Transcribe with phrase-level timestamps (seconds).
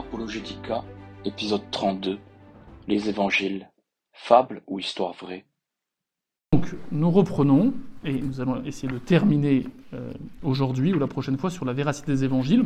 [0.00, 0.82] Apologetica,
[1.26, 2.18] épisode 32
[2.88, 3.68] Les évangiles,
[4.14, 5.44] fable ou histoire vraie.
[6.52, 10.10] Donc, nous reprenons, et nous allons essayer de terminer euh,
[10.42, 12.64] aujourd'hui ou la prochaine fois sur la véracité des évangiles,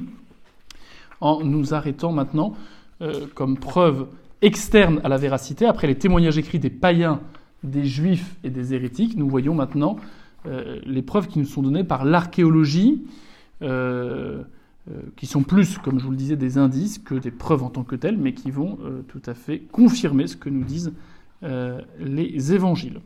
[1.20, 2.54] en nous arrêtant maintenant
[3.02, 4.06] euh, comme preuve
[4.40, 7.20] externe à la véracité, après les témoignages écrits des païens,
[7.64, 9.96] des juifs et des hérétiques, nous voyons maintenant
[10.46, 13.02] euh, les preuves qui nous sont données par l'archéologie,
[15.16, 17.84] qui sont plus, comme je vous le disais, des indices que des preuves en tant
[17.84, 20.92] que telles, mais qui vont euh, tout à fait confirmer ce que nous disent
[21.44, 23.00] euh, les évangiles.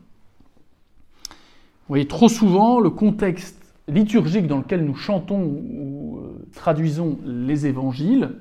[1.89, 7.67] Vous voyez, trop souvent, le contexte liturgique dans lequel nous chantons ou euh, traduisons les
[7.67, 8.37] évangiles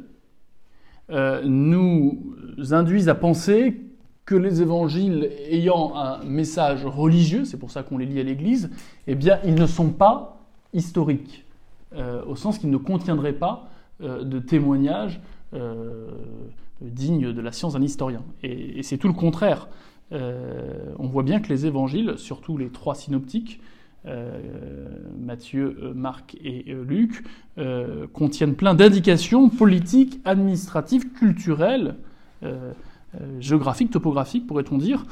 [1.09, 2.35] euh, nous
[2.71, 3.81] induisent à penser
[4.25, 8.69] que les évangiles ayant un message religieux, c'est pour ça qu'on les lit à l'église,
[9.07, 11.45] eh bien, ils ne sont pas historiques,
[11.95, 13.69] euh, au sens qu'ils ne contiendraient pas
[14.01, 15.21] euh, de témoignages
[15.53, 16.09] euh,
[16.81, 18.23] dignes de la science d'un historien.
[18.43, 19.69] Et, c'est tout le contraire.
[20.11, 23.59] On voit bien que les évangiles, surtout les trois synoptiques,
[25.19, 27.25] Matthieu, Marc et Luc,
[28.13, 31.95] contiennent plein d'indications politiques, administratives, culturelles,
[33.41, 35.05] géographiques, topographiques, pourrait-on dire,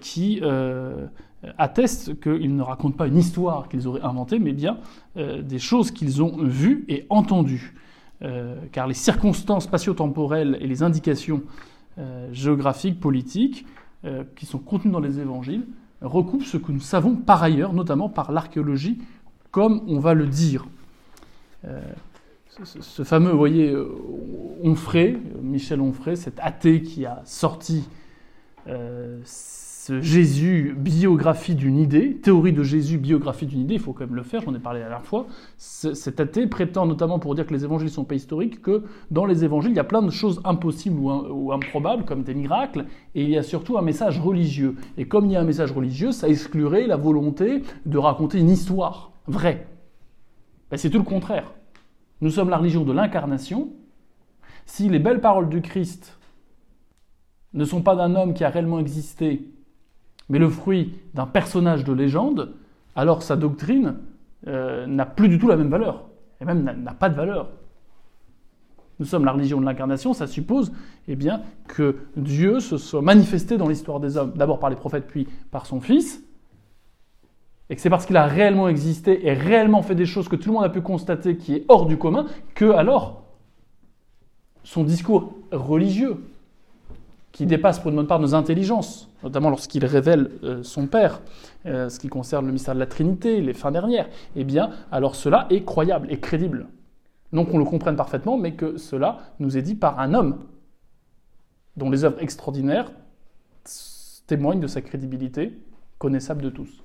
[0.00, 0.40] qui
[1.58, 4.78] attestent qu'ils ne racontent pas une histoire qu'ils auraient inventée, mais bien
[5.16, 7.74] euh, des choses qu'ils ont vues et entendues.
[8.22, 11.42] Euh, car les circonstances spatio-temporelles et les indications
[11.98, 13.66] euh, géographiques, politiques,
[14.04, 15.66] euh, qui sont contenues dans les évangiles,
[16.00, 18.98] recoupent ce que nous savons par ailleurs, notamment par l'archéologie,
[19.50, 20.66] comme on va le dire.
[21.64, 21.80] Euh,
[22.64, 23.88] ce, ce fameux, vous voyez, euh,
[24.62, 27.84] Onfray, Michel Onfray, cet athée qui a sorti
[28.68, 29.20] euh,
[30.00, 34.22] Jésus, biographie d'une idée, théorie de Jésus, biographie d'une idée, il faut quand même le
[34.22, 35.26] faire, j'en ai parlé la dernière fois.
[35.58, 39.26] Ce- cet athée prétend notamment pour dire que les évangiles sont pas historiques, que dans
[39.26, 42.34] les évangiles, il y a plein de choses impossibles ou, im- ou improbables, comme des
[42.34, 44.76] miracles, et il y a surtout un message religieux.
[44.96, 48.50] Et comme il y a un message religieux, ça exclurait la volonté de raconter une
[48.50, 49.66] histoire vraie.
[50.70, 51.52] Ben, c'est tout le contraire.
[52.20, 53.70] Nous sommes la religion de l'incarnation.
[54.64, 56.18] Si les belles paroles du Christ
[57.54, 59.50] ne sont pas d'un homme qui a réellement existé,
[60.28, 62.54] mais le fruit d'un personnage de légende,
[62.94, 63.96] alors sa doctrine
[64.46, 66.04] euh, n'a plus du tout la même valeur,
[66.40, 67.48] et même n'a- pas de valeur.
[68.98, 70.72] Nous sommes la religion de l'incarnation, ça suppose
[71.06, 75.06] eh bien, que Dieu se soit manifesté dans l'histoire des hommes, d'abord par les prophètes,
[75.06, 76.22] puis par son Fils,
[77.68, 80.50] et que c'est parce qu'il a réellement existé et réellement fait des choses que tout
[80.50, 83.24] le monde a pu constater qui est hors du commun, que alors
[84.62, 86.24] son discours religieux,
[87.36, 91.20] qui dépasse pour une bonne part nos intelligences, notamment lorsqu'il révèle euh, son Père,
[91.66, 95.14] euh, ce qui concerne le mystère de la Trinité, les fins dernières, eh bien, alors
[95.14, 96.66] cela est croyable et crédible.
[97.32, 100.38] Non qu'on le comprenne parfaitement, mais que cela nous est dit par un homme
[101.76, 102.90] dont les œuvres extraordinaires
[104.26, 105.58] témoignent de sa crédibilité,
[105.98, 106.84] connaissable de tous.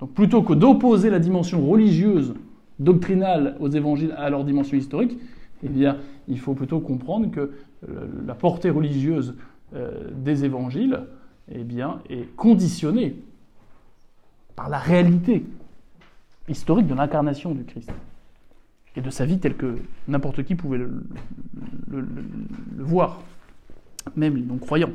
[0.00, 2.32] Donc plutôt que d'opposer la dimension religieuse,
[2.78, 5.18] doctrinale aux évangiles à leur dimension historique,
[5.62, 5.98] eh bien,
[6.28, 7.40] il faut plutôt comprendre que
[7.90, 9.34] euh, la portée religieuse
[9.74, 11.00] euh, des évangiles
[11.50, 13.16] eh bien, est conditionnée
[14.54, 15.44] par la réalité
[16.48, 17.90] historique de l'incarnation du Christ
[18.94, 19.74] et de sa vie telle que
[20.06, 22.08] n'importe qui pouvait le,
[22.78, 23.22] voir,
[24.14, 24.92] même les non-croyants.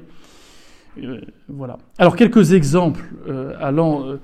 [1.03, 1.77] Euh, voilà.
[1.97, 4.17] Alors quelques exemples euh, allant,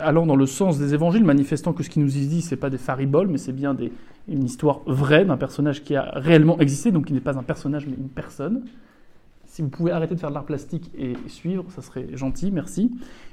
[0.00, 2.70] allant dans le sens des évangiles, manifestant que ce qui nous est dit, c'est pas
[2.70, 3.76] des fariboles, mais c'est bien
[4.28, 7.86] une histoire vraie d'un personnage qui a réellement existé, donc qui n'est pas un personnage
[7.86, 8.64] mais une personne.
[9.54, 12.90] Si vous pouvez arrêter de faire de l'art plastique et suivre, ça serait gentil, merci.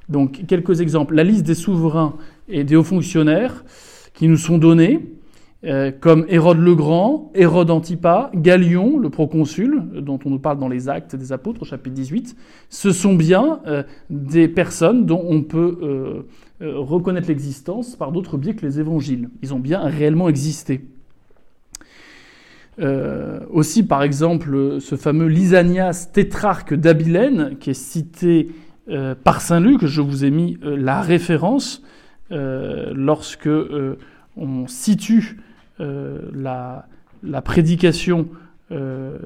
[0.08, 1.16] Donc quelques exemples.
[1.16, 2.14] La liste des souverains
[2.48, 3.66] et des hauts fonctionnaires
[4.14, 5.16] qui nous sont donnés,
[5.64, 10.68] euh, comme Hérode le Grand, Hérode Antipas, Galion, le proconsul, dont on nous parle dans
[10.68, 12.36] les Actes des Apôtres, chapitre 18.
[12.70, 16.22] Ce sont bien euh, des personnes dont on peut euh,
[16.62, 19.32] reconnaître l'existence par d'autres biais que les évangiles.
[19.42, 20.82] Ils ont bien réellement existé.
[22.82, 28.50] Euh, aussi, par exemple, ce fameux Lysanias, tétrarque d'Abilène, qui est cité
[28.90, 29.86] euh, par Saint Luc.
[29.86, 31.84] Je vous ai mis euh, la référence
[32.34, 33.50] lorsque
[34.38, 35.42] on situe
[35.80, 36.88] la,
[37.44, 38.30] prédication
[38.70, 39.20] de,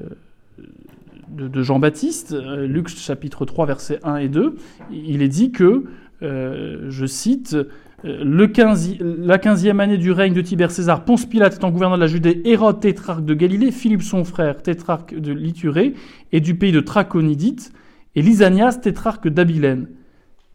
[1.28, 2.34] de Jean-Baptiste,
[2.66, 4.56] Luc chapitre 3, versets 1 et 2.
[4.90, 5.84] Il est dit que,
[6.20, 7.56] je cite,
[8.02, 12.06] 15, la quinzième année du règne de Tibère César, Ponce Pilate étant gouverneur de la
[12.06, 15.94] Judée, Hérode tétrarque de Galilée, Philippe son frère tétrarque de Liturée
[16.30, 17.72] et du pays de Traconidite,
[18.14, 19.88] et Lysanias tétrarque d'Abilène.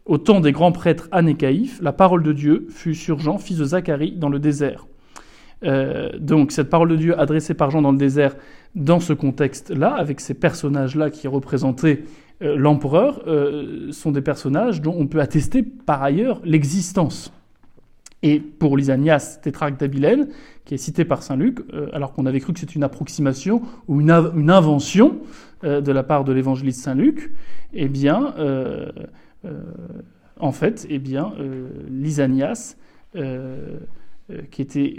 [0.04, 3.38] Au temps des grands prêtres Anne et Caïphe, la parole de Dieu fut sur Jean,
[3.38, 4.86] fils de Zacharie, dans le désert.
[5.62, 8.36] donc cette parole de Dieu adressée par Jean dans le désert,
[8.76, 12.04] dans ce contexte-là, avec ces personnages-là qui représentaient
[12.42, 13.22] l'empereur,
[13.90, 17.32] sont des personnages dont on peut attester par ailleurs l'existence.
[18.22, 20.28] Et pour Lysanias, tétrarque d'Abilène,
[20.64, 23.62] qui est cité par saint Luc, euh, alors qu'on avait cru que c'était une approximation
[23.88, 25.18] ou une, invention
[25.64, 27.32] euh, de la part de l'évangéliste saint Luc,
[27.72, 28.90] eh bien, euh,
[30.38, 31.32] en fait, eh bien,
[34.50, 34.96] qui était,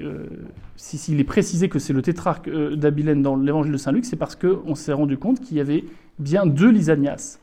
[0.75, 4.35] s'il est précisé que c'est le tétrarque d'Abilène dans l'évangile de saint Luc, c'est parce
[4.35, 5.85] qu'on s'est rendu compte qu'il y avait
[6.19, 7.39] bien deux Lysanias.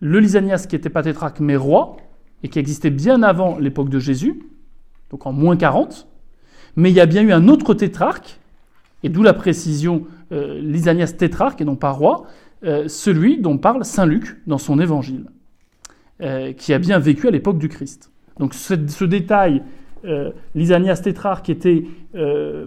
[0.00, 1.96] Le Lysanias qui n'était pas tétrarque mais roi,
[2.42, 4.42] et qui existait bien avant l'époque de Jésus,
[5.10, 6.08] donc en moins 40.
[6.76, 8.40] Mais il y a bien eu un autre tétrarque,
[9.02, 12.26] et d'où la précision euh, tétrarque et non pas roi,
[12.64, 15.26] euh, celui dont parle Saint Luc dans son évangile,
[16.20, 18.10] euh, qui a bien vécu à l'époque du Christ.
[18.38, 19.62] Donc ce, détail,
[20.04, 20.30] euh,
[21.02, 21.84] tétrarque était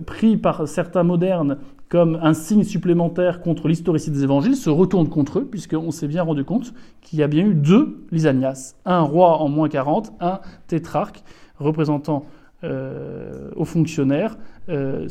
[0.05, 1.57] pris par certains modernes
[1.89, 6.23] comme un signe supplémentaire contre l'historicité des évangiles, se retourne contre eux, puisqu'on s'est bien
[6.23, 10.39] rendu compte qu'il y a bien eu deux Lysanias, un roi en moins 40, un
[10.67, 11.23] tétrarque,
[11.59, 12.25] représentant
[12.63, 14.37] euh, aux fonctionnaires
[14.69, 15.07] euh,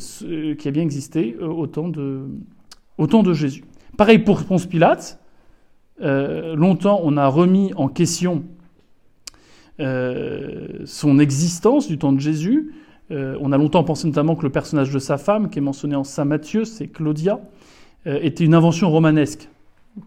[0.55, 2.27] qui a bien existé euh, au de,
[2.97, 3.63] au temps de Jésus.
[3.97, 5.19] Pareil pour Ponce Pilate.
[6.01, 8.43] longtemps, on a remis en question
[9.79, 12.73] son existence du temps de Jésus.
[13.09, 16.03] on a longtemps pensé notamment que le personnage de sa femme, qui est mentionné en
[16.03, 17.39] Saint Matthieu, c'est Claudia,
[18.05, 19.49] était une invention romanesque,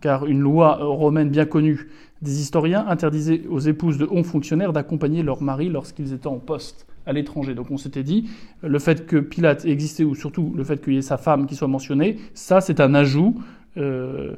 [0.01, 1.89] car une loi romaine bien connue
[2.23, 6.87] des historiens interdisait aux épouses de hauts fonctionnaires d'accompagner leur mari lorsqu'ils étaient en poste
[7.07, 7.55] à l'étranger.
[7.55, 8.29] Donc on s'était dit,
[8.63, 11.55] le fait que Pilate existait, ou surtout le fait qu'il y ait sa femme qui
[11.55, 13.37] soit mentionnée, ça c'est un ajout,
[13.77, 14.37] euh,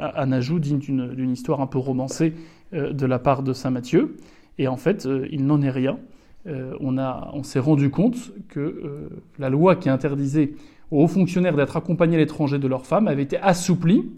[0.00, 2.34] un ajout digne d'une histoire un peu romancée
[2.74, 4.16] euh, de la part de Saint Matthieu.
[4.60, 5.98] Et en fait, euh, il n'en est rien.
[6.46, 10.52] on, on s'est rendu compte que la loi qui interdisait
[10.90, 14.10] aux hauts fonctionnaires d'être accompagnés à l'étranger de leur femme avait été assouplie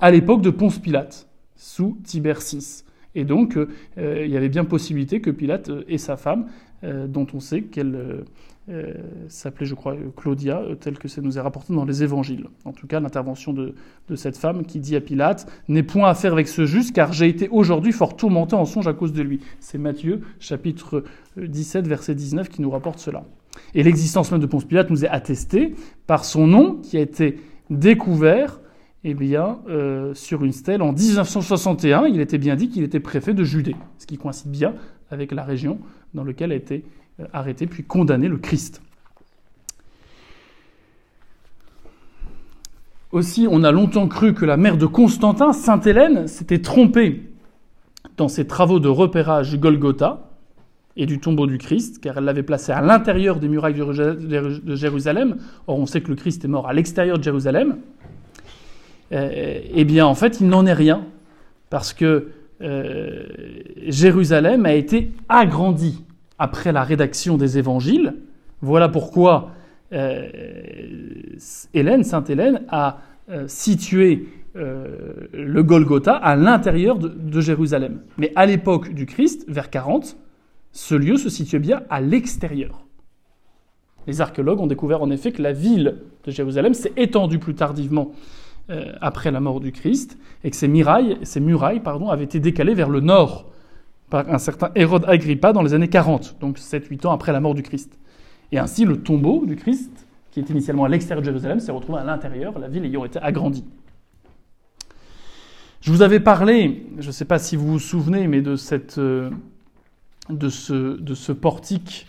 [0.00, 2.82] à l'époque de Ponce Pilate, sous Tibère VI.
[3.14, 3.56] Et donc,
[3.96, 6.46] il y avait bien possibilité que Pilate et sa femme
[6.82, 8.24] euh, dont on sait qu'elle
[8.68, 8.94] euh, euh,
[9.28, 12.46] s'appelait, je crois, Claudia, telle que ça nous est rapporté dans les évangiles.
[12.64, 13.74] En tout cas, l'intervention de,
[14.14, 17.28] cette femme qui dit à Pilate N'ai point à faire avec ce juste, car j'ai
[17.28, 19.40] été aujourd'hui fort tourmenté en songe à cause de lui.
[19.60, 21.04] C'est Matthieu, chapitre
[21.36, 23.24] 17, verset 19, qui nous rapporte cela.
[23.74, 25.74] Et l'existence même de Ponce Pilate nous est attestée
[26.06, 27.40] par son nom qui a été
[27.70, 28.60] découvert
[29.02, 29.58] eh bien,
[30.14, 32.06] sur une stèle en 1961.
[32.06, 34.74] Il était bien dit qu'il était préfet de Judée, ce qui coïncide bien
[35.10, 35.78] avec la région
[36.14, 36.84] dans laquelle a été
[37.20, 38.82] euh, arrêté puis condamné le Christ.
[43.12, 47.28] Aussi, on a longtemps cru que la mère de Constantin, Sainte Hélène, s'était trompée
[48.16, 50.30] dans ses travaux de repérage Golgotha
[50.96, 55.38] et du tombeau du Christ, car elle l'avait placé à l'intérieur des murailles de Jérusalem.
[55.66, 57.78] Or, on sait que le Christ est mort à l'extérieur de Jérusalem.
[59.12, 61.04] Euh, eh bien, en fait, il n'en est rien,
[61.68, 62.28] parce que
[62.62, 63.24] euh,
[63.86, 66.04] Jérusalem a été agrandie
[66.40, 68.16] après la rédaction des évangiles.
[68.62, 69.50] Voilà pourquoi
[69.92, 70.28] euh,
[71.72, 72.98] Hélène, Sainte Hélène, a
[73.30, 78.00] euh, situé le Golgotha à l'intérieur de, Jérusalem.
[78.18, 80.16] Mais à l'époque du Christ, vers 40,
[80.72, 82.84] ce lieu se situait bien à l'extérieur.
[84.08, 88.10] Les archéologues ont découvert en effet que la ville de Jérusalem s'est étendue plus tardivement
[88.70, 92.74] euh, après la mort du Christ, et que ces murailles, ces murailles avaient été décalées
[92.74, 93.49] vers le nord
[94.10, 97.54] par un certain Hérode Agrippa dans les années 40, donc 7-8 ans après la mort
[97.54, 97.98] du Christ.
[98.52, 102.00] Et ainsi, le tombeau du Christ, qui est initialement à l'extérieur de Jérusalem, s'est retrouvé
[102.00, 103.64] à l'intérieur, la ville ayant été agrandie.
[105.80, 108.98] Je vous avais parlé, je ne sais pas si vous vous souvenez, mais de, cette,
[108.98, 109.30] euh,
[110.28, 112.06] ce, portique,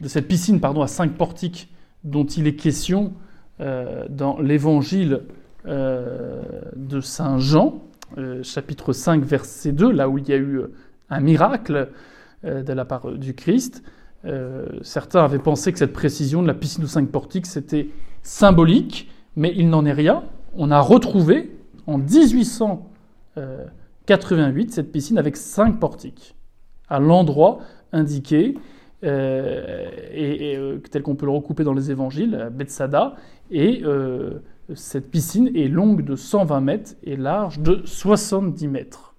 [0.00, 1.68] de cette piscine pardon, à cinq portiques
[2.02, 3.12] dont il est question
[3.60, 5.24] euh, dans l'évangile
[5.66, 6.40] euh,
[6.76, 7.82] de Saint Jean,
[8.42, 10.62] chapitre 5, verset 2, là où il y a eu
[11.10, 11.90] un miracle
[12.44, 13.82] de la part du Christ.
[14.82, 17.88] certains avaient pensé que cette précision de la piscine de cinq portiques, c'était
[18.22, 20.22] symbolique, mais il n'en est rien.
[20.54, 21.54] On a retrouvé
[21.86, 26.34] en 1888 cette piscine avec cinq portiques,
[26.88, 27.58] à l'endroit
[27.92, 28.56] indiqué,
[29.02, 30.58] et,
[30.90, 33.16] tel qu'on peut le recouper dans les évangiles, à Bethsada,
[33.50, 33.82] et
[34.74, 39.09] cette piscine est longue de 120 mètres et large de 70 mètres.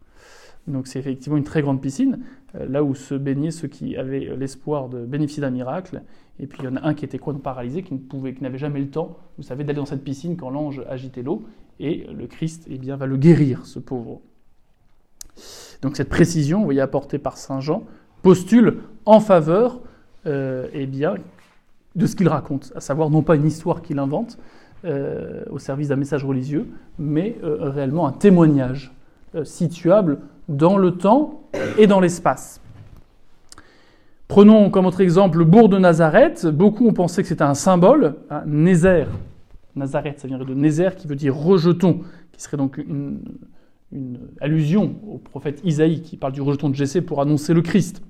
[0.72, 2.20] Donc c'est effectivement une très grande piscine,
[2.56, 6.02] euh, là où se baignaient ceux qui avaient l'espoir de bénéficier d'un miracle.
[6.40, 8.58] Et puis il y en a un qui était paralysé, qui ne pouvait, qui n'avait
[8.58, 11.44] jamais le temps, vous savez, d'aller dans cette piscine quand l'ange agitait l'eau,
[11.80, 14.22] et le Christ, eh bien, va le guérir, ce pauvre.
[15.82, 17.84] Donc cette précision, vous voyez, apportée par saint Jean,
[18.22, 19.82] postule en faveur,
[20.28, 21.16] euh, eh bien,
[21.96, 24.38] de ce qu'il raconte, à savoir non pas une histoire qu'il invente
[24.86, 28.94] euh, au service d'un message religieux, mais euh, réellement un témoignage
[29.36, 31.44] euh, situable dans le temps
[31.78, 32.62] et dans l'espace.
[34.28, 36.48] Prenons comme autre exemple le bourg de Nazareth.
[36.48, 39.08] Beaucoup ont pensé que c'était un symbole, un Nézer.
[39.76, 42.00] Nazareth, ça viendrait de Nézer, qui veut dire rejeton,
[42.32, 43.20] qui serait donc une,
[43.92, 48.02] une allusion au prophète Isaïe, qui parle du rejeton de Jessé pour annoncer le Christ.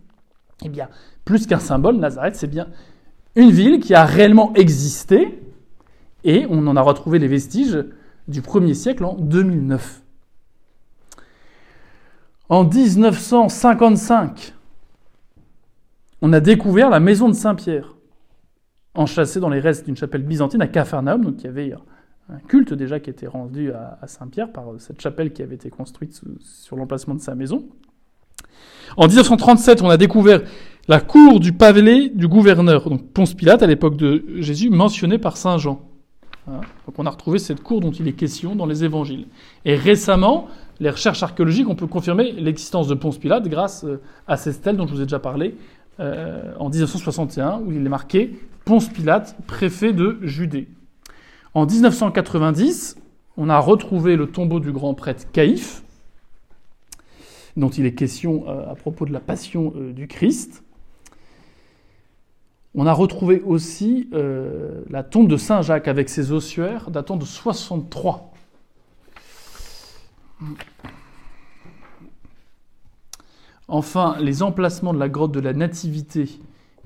[0.64, 0.90] Eh bien,
[1.26, 2.68] plus qu'un symbole, Nazareth, c'est bien
[3.36, 5.42] une ville qui a réellement existé,
[6.24, 7.84] et on en a retrouvé les vestiges
[8.28, 10.04] du 1er siècle en 2009.
[12.52, 14.54] En 1955,
[16.22, 17.96] on a découvert la maison de Saint-Pierre,
[18.94, 21.74] enchâssée dans les restes d'une chapelle byzantine à Capharnaüm, donc il y avait
[22.30, 26.22] un culte déjà qui était rendu à, Saint-Pierre par cette chapelle qui avait été construite
[26.42, 27.70] sur l'emplacement de sa maison.
[28.98, 30.42] En 1937, on a découvert
[30.90, 35.38] la cour du pavelé du gouverneur, donc Ponce Pilate à l'époque de Jésus, mentionnée par
[35.38, 35.90] Saint Jean.
[36.52, 36.62] Hein.
[36.98, 39.28] on a retrouvé cette cour dont il est question dans les évangiles.
[39.66, 40.48] Et récemment,
[40.80, 44.78] les recherches archéologiques ont pu confirmer l'existence de Ponce Pilate grâce euh, à ces stèles
[44.78, 45.56] dont je vous ai déjà parlé
[46.00, 50.68] euh, en 1961, où il est marqué Ponce Pilate, préfet de Judée.
[51.54, 52.98] En 1990,
[53.38, 55.84] on a retrouvé le tombeau du grand prêtre Caïphe,
[57.58, 60.64] dont il est question euh, à propos de la passion du Christ.
[62.74, 67.26] On a retrouvé aussi euh, la tombe de Saint Jacques avec ses ossuaires datant de
[67.26, 68.32] 63.
[73.68, 76.30] Enfin, les emplacements de la grotte de la Nativité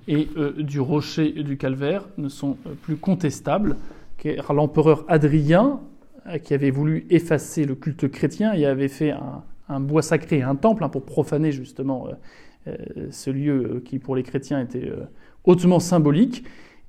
[0.08, 3.75] et euh, du rocher du Calvaire ne sont euh, plus contestables,
[4.18, 5.80] car l'empereur Adrien,
[6.44, 9.13] qui avait voulu effacer le culte chrétien et avait fait
[9.70, 12.08] un, bois sacré, un temple hein, pour profaner justement
[13.12, 14.92] ce lieu qui pour les chrétiens était
[15.46, 16.44] hautement symbolique.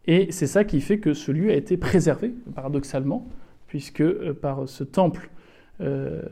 [0.07, 3.27] Et c'est ça qui fait que ce lieu a été préservé, paradoxalement,
[3.67, 5.31] puisque euh, par ce temple
[5.81, 6.23] euh,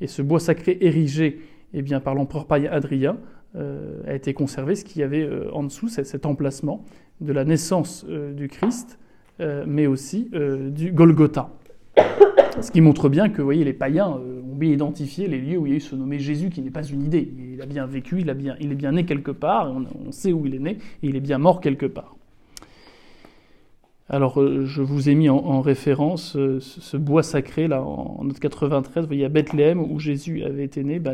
[0.00, 1.40] et ce bois sacré érigé
[1.74, 3.18] eh bien, par l'empereur païen Adrien,
[3.56, 6.84] euh, a été conservé ce qu'il y avait en dessous, cet emplacement
[7.20, 8.98] de la naissance du Christ,
[9.66, 10.30] mais aussi
[10.70, 11.50] du Golgotha.
[12.60, 14.18] Ce qui montre bien que les païens
[14.58, 16.84] bien identifié les lieux où il y a eu ce nommé Jésus, qui n'est pas
[16.84, 17.32] une idée.
[17.52, 20.32] Il a bien vécu, il, a bien, il est bien né quelque part, on, sait
[20.32, 22.16] où il est né, et il est bien mort quelque part.
[24.10, 28.38] Alors, euh, je vous ai mis en, référence euh, ce, bois sacré, là, en, note
[28.38, 31.12] 93, vous voyez, à Bethléem, où Jésus avait été né, bah,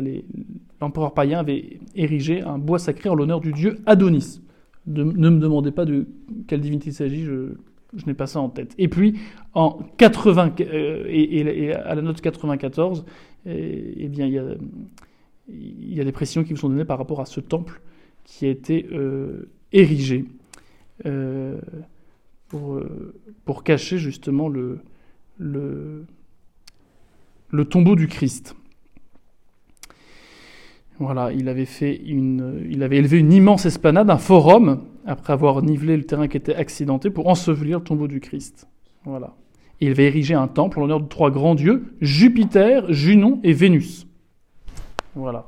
[0.81, 4.41] l'empereur païen avait érigé un bois sacré en l'honneur du dieu Adonis.
[4.87, 6.07] ne me demandez pas de
[6.47, 7.55] quelle divinité il s'agit, je,
[7.95, 8.73] je n'ai pas ça en tête.
[8.77, 9.19] Et puis,
[9.53, 13.05] en 80, euh, et, à la note 94,
[13.47, 17.25] euh, eh bien, il y, a, des précisions qui vous sont données par rapport à
[17.25, 17.81] ce temple
[18.23, 20.25] qui a été euh, érigé
[22.47, 22.81] pour,
[23.43, 24.79] pour, cacher justement le
[27.69, 28.55] tombeau du Christ.
[30.97, 35.61] Voilà, il avait, fait une, il avait élevé une immense esplanade, un forum, après avoir
[35.61, 38.67] nivelé le terrain qui était accidenté, pour ensevelir le tombeau du Christ.
[39.03, 39.35] Voilà.
[39.79, 44.07] il avait érigé un temple en l'honneur de trois grands dieux, Jupiter, Junon et Vénus.
[45.13, 45.45] Voilà.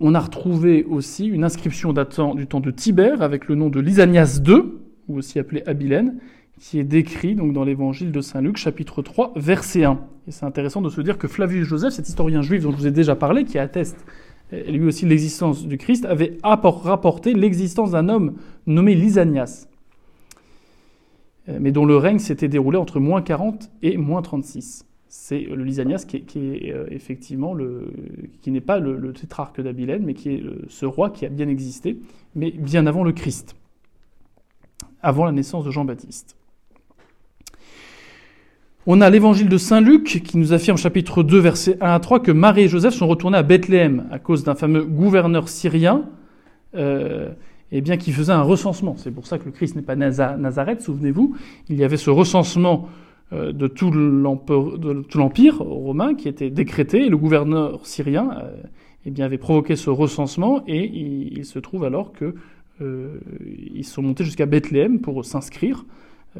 [0.00, 3.80] On a retrouvé aussi une inscription datant du temps de Tibère avec le nom de
[3.80, 4.64] Lysanias II,
[5.08, 6.20] ou aussi appelé Abilène,
[6.60, 9.98] qui est décrit donc dans l'évangile de Saint Luc, chapitre 3, verset 1.
[10.26, 12.86] Et c'est intéressant de se dire que Flavius Joseph, cet historien juif dont je vous
[12.86, 14.04] ai déjà parlé, qui atteste
[14.52, 18.34] euh, lui aussi l'existence du Christ, avait rapporté l'existence d'un homme
[18.66, 19.66] nommé Lysanias,
[21.48, 24.86] euh, mais dont le règne s'était déroulé entre moins 40 et moins 36.
[25.08, 27.92] C'est le Lysanias qui est, euh, effectivement le,
[28.42, 31.98] qui n'est pas le, tétrarque d'Abilène, mais qui est ce roi qui a bien existé,
[32.34, 33.54] mais bien avant le Christ,
[35.02, 36.36] avant la naissance de Jean-Baptiste.
[38.86, 42.20] On a l'évangile de Saint Luc qui nous affirme, chapitre 2, versets 1 à 3,
[42.20, 46.04] que Marie et Joseph sont retournés à Bethléem à cause d'un fameux gouverneur syrien
[46.74, 47.30] euh,
[47.72, 48.94] eh bien, qui faisait un recensement.
[48.98, 51.34] C'est pour ça que le Christ n'est pas Nazareth, souvenez-vous.
[51.70, 52.90] Il y avait ce recensement
[53.32, 58.50] euh, de tout l'empire romain qui était décrété, et le gouverneur syrien euh,
[59.06, 62.34] eh bien, avait provoqué ce recensement, et il, se trouve alors que
[62.82, 63.18] euh,
[63.74, 65.86] ils sont montés jusqu'à Bethléem pour s'inscrire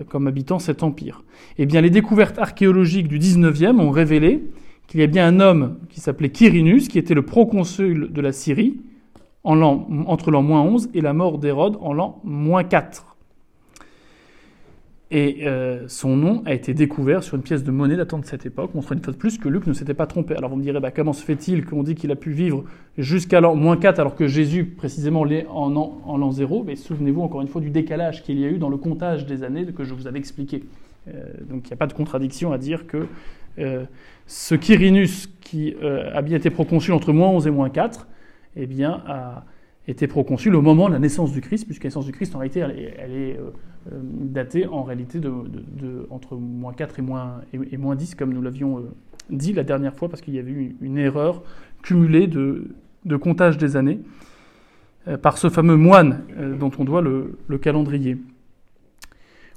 [0.08, 1.22] comme habitant cet empire.
[1.58, 4.44] Eh bien, les découvertes archéologiques du 19e ont révélé
[4.86, 8.32] qu'il y a bien un homme qui s'appelait Quirinus, qui était le proconsul de la
[8.32, 8.80] Syrie
[9.44, 13.13] en entre l'an moins 11 et la mort d'Hérode en l'an moins 4.
[15.16, 18.47] Et euh, son nom a été découvert sur une pièce de monnaie datant de cette
[18.47, 20.35] époque, montrant une fois de plus que Luc ne s'était pas trompé.
[20.35, 22.64] Alors vous me direz, bah, comment se fait-il qu'on dit qu'il a pu vivre
[22.99, 27.42] jusqu'à l'an moins 4 alors que Jésus précisément l'est en, l'an 0 Mais souvenez-vous encore
[27.42, 29.94] une fois du décalage qu'il y a eu dans le comptage des années que je
[29.94, 30.64] vous avais expliqué.
[31.06, 31.12] Euh,
[31.49, 33.06] donc il n'y a pas de contradiction à dire que
[33.61, 33.85] euh,
[34.26, 38.09] ce Quirinus qui a bien été proconsul entre moins 11 et moins 4,
[38.56, 39.44] eh bien, a
[39.86, 42.38] été proconsul au moment de la naissance du Christ, puisque la naissance du Christ, en
[42.38, 43.50] réalité, elle est, euh,
[43.92, 45.20] euh, datée en réalité
[46.10, 48.82] entre moins 4 et moins, et, moins 10, comme nous l'avions euh,
[49.30, 51.42] dit la dernière fois, parce qu'il y avait eu une, erreur
[51.82, 52.66] cumulée de,
[53.20, 54.00] comptage des années
[55.20, 56.22] par ce fameux moine
[56.58, 58.16] dont on doit le, calendrier.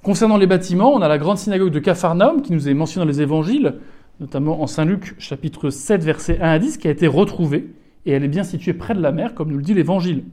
[0.03, 3.10] Concernant les bâtiments, on a la grande synagogue de Capharnaüm qui nous est mentionnée dans
[3.10, 3.75] les évangiles,
[4.19, 7.69] notamment en Saint Luc chapitre 7 versets 1 à 10, qui a été retrouvée
[8.08, 10.24] et elle est bien située près de la mer, comme nous le dit l'Évangile.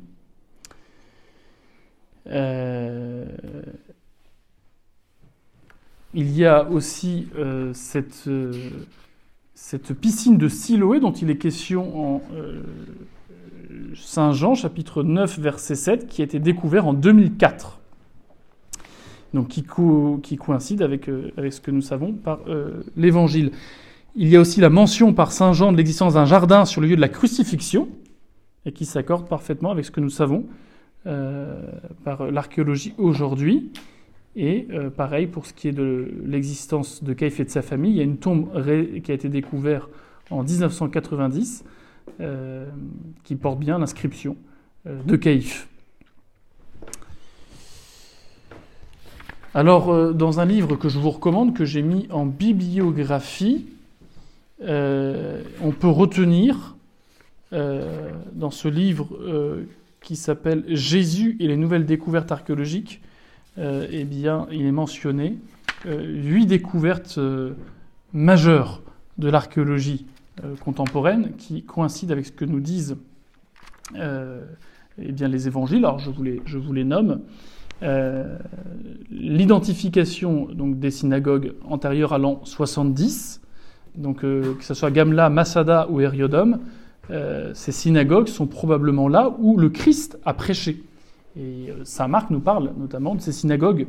[2.28, 3.26] Euh,
[6.14, 8.52] il y a aussi euh, cette, euh,
[9.54, 12.22] cette, piscine de Siloé dont il est question en
[13.96, 17.80] Saint Jean, chapitre 9, verset 7, qui a été découvert en 2004.
[19.34, 19.66] Donc qui,
[20.22, 22.38] qui coïncide avec, avec, ce que nous savons par
[22.96, 23.50] l'Évangile.
[24.16, 26.86] Il y a aussi la mention par Saint Jean de l'existence d'un jardin sur le
[26.86, 27.88] lieu de la crucifixion,
[28.64, 30.46] et qui s'accorde parfaitement avec ce que nous savons
[31.06, 31.60] euh,
[32.04, 33.72] par l'archéologie aujourd'hui.
[34.36, 37.90] Et euh, pareil pour ce qui est de l'existence de Caïphe et de sa famille,
[37.90, 38.48] il y a une tombe
[39.02, 39.90] qui a été découverte
[40.30, 41.64] en 1990
[42.20, 42.66] euh,
[43.24, 44.36] qui porte bien l'inscription
[44.86, 45.66] de Caïphe.
[49.54, 53.66] Alors, dans un livre que je vous recommande, que j'ai mis en bibliographie,
[54.62, 56.76] euh, on peut retenir
[57.52, 59.64] euh, dans ce livre euh,
[60.00, 63.00] qui s'appelle Jésus et les nouvelles découvertes archéologiques,
[63.56, 65.38] eh bien, il est mentionné
[65.86, 67.20] huit découvertes
[68.12, 68.82] majeures
[69.16, 70.06] de l'archéologie
[70.58, 72.96] contemporaine qui coïncident avec ce que nous disent
[73.94, 75.84] eh bien, les évangiles.
[75.84, 77.20] Alors, je vous les, je vous les nomme.
[79.12, 83.40] L'identification des synagogues antérieures à l'an 70,
[83.96, 86.60] donc euh, que ce soit Gamla, Masada ou Hériodome,
[87.10, 90.82] euh, ces synagogues sont probablement là où le Christ a prêché.
[91.36, 93.86] Et euh, Saint Marc nous parle notamment de ces synagogues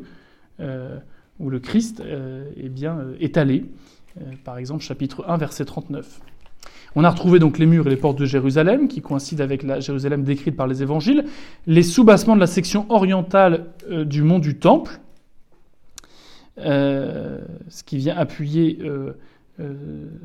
[1.38, 3.66] où le Christ est bien étalé.
[4.46, 6.22] par exemple, chapitre 1, verset 39.
[6.96, 9.82] On a retrouvé donc les murs et les portes de Jérusalem, qui coïncident avec la
[9.82, 11.26] Jérusalem décrite par les évangiles,
[11.68, 14.98] les soubassements de la section orientale du mont du Temple,
[16.58, 18.80] ce qui vient appuyer
[19.62, 19.74] euh,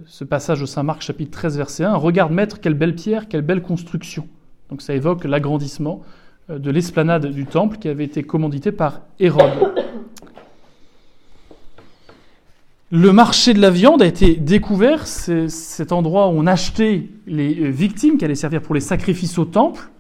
[0.07, 3.63] ce passage au Saint-Marc chapitre 13 verset 1, Regarde maître, quelle belle pierre, quelle belle
[3.63, 4.27] construction.
[4.71, 6.03] Donc ça évoque l'agrandissement
[6.51, 9.73] euh, de l'esplanade du temple qui avait été commandité par Hérode.
[12.91, 17.61] Le marché de la viande a été découvert, c'est cet endroit où on achetait les
[17.61, 19.91] euh, victimes qui allaient servir pour les sacrifices au temple.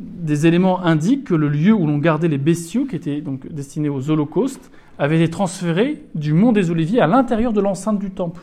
[0.00, 3.90] Des éléments indiquent que le lieu où l'on gardait les bestiaux, qui étaient donc destinés
[3.90, 8.42] aux holocaustes, avait été transféré du mont des Oliviers à l'intérieur de l'enceinte du temple,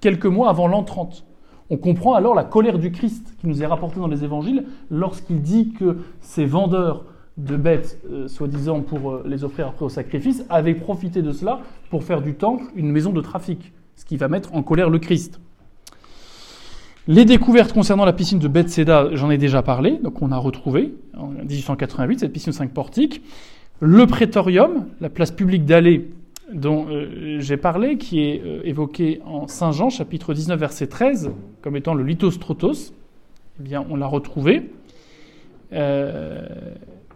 [0.00, 1.26] quelques mois avant l'an 30.
[1.68, 5.42] On comprend alors la colère du Christ qui nous est rapportée dans les évangiles lorsqu'il
[5.42, 7.04] dit que ces vendeurs
[7.38, 11.60] de bêtes, euh, soi-disant pour euh, les offrir après au sacrifice, avaient profité de cela
[11.90, 15.00] pour faire du temple une maison de trafic, ce qui va mettre en colère le
[15.00, 15.40] Christ.
[17.08, 20.94] Les découvertes concernant la piscine de Bethsaida, j'en ai déjà parlé, donc on a retrouvé
[21.18, 23.22] en 1888 cette piscine de 5 portiques
[23.80, 26.10] le prétorium, la place publique d'Allée
[26.52, 31.30] dont euh, j'ai parlé, qui est euh, évoqué en Saint Jean, chapitre 19, verset 13,
[31.62, 32.92] comme étant le lithostrotos,
[33.58, 34.70] eh bien, on l'a retrouvé.
[35.72, 36.46] Euh,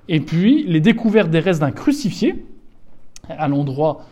[0.09, 2.45] et puis, les découvertes des restes d'un crucifié,
[3.29, 4.07] à l'endroit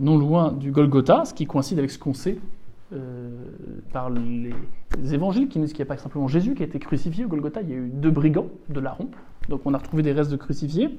[0.00, 2.38] non loin du Golgotha, ce qui coïncide avec ce qu'on sait
[3.92, 4.52] par les,
[5.14, 7.62] évangiles, qui disent qu'il n'y a pas simplement Jésus qui a été crucifié au Golgotha,
[7.62, 9.08] il y a eu deux brigands de Laron,
[9.48, 10.90] donc on a retrouvé des restes de crucifiés.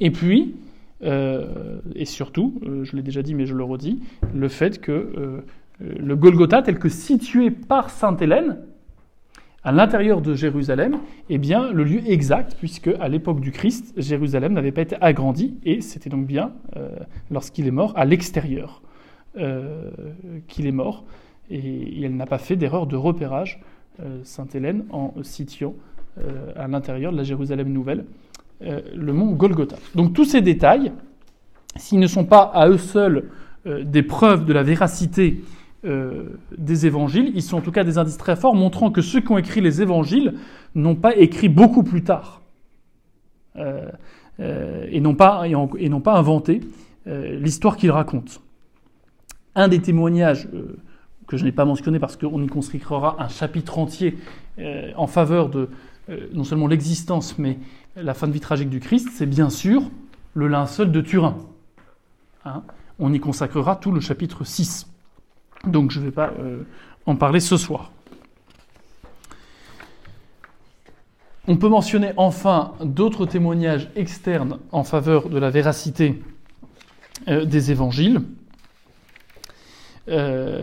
[0.00, 0.54] Et puis,
[1.02, 4.00] euh, et surtout, euh, je l'ai déjà dit mais je le redis,
[4.34, 5.40] le fait que euh,
[5.80, 8.58] le Golgotha, tel que situé par Sainte Hélène,
[9.64, 10.98] à l'intérieur de Jérusalem,
[11.30, 15.56] est bien le lieu exact, puisque à l'époque du Christ, Jérusalem n'avait pas été agrandi,
[15.64, 16.52] et c'était donc bien,
[17.30, 18.82] lorsqu'il est mort, à l'extérieur
[20.48, 21.06] qu'il est mort,
[21.48, 23.62] et elle n'a pas fait d'erreur de repérage,
[24.22, 25.74] Sainte Hélène, en situant
[26.56, 28.04] à l'intérieur de la Jérusalem nouvelle,
[28.62, 29.76] euh, le mont Golgotha.
[29.94, 30.92] Donc tous ces détails,
[31.76, 33.30] s'ils ne sont pas à eux seuls
[33.66, 35.42] euh, des preuves de la véracité
[36.56, 39.30] des évangiles, ils sont en tout cas des indices très forts montrant que ceux qui
[39.30, 40.32] ont écrit les évangiles
[40.74, 42.40] n'ont pas écrit beaucoup plus tard
[44.38, 46.62] et n'ont pas, et, pas inventé
[47.04, 48.40] l'histoire qu'il raconte.
[49.54, 50.48] Un des témoignages
[51.26, 54.16] que je n'ai pas mentionné parce qu'on y consacrera un chapitre entier
[54.96, 55.68] en faveur de
[56.32, 57.58] non seulement l'existence, mais
[57.96, 59.90] la fin de vie tragique du Christ, c'est bien sûr
[60.34, 61.38] le linceul de Turin.
[62.44, 62.62] Hein.
[62.98, 64.86] on y consacrera tout le chapitre 6.
[65.66, 66.32] Donc je ne vais pas
[67.06, 67.90] en parler ce soir.
[71.46, 76.22] On peut mentionner enfin d'autres témoignages externes en faveur de la véracité
[77.28, 78.22] euh, des évangiles.
[80.08, 80.62] Euh,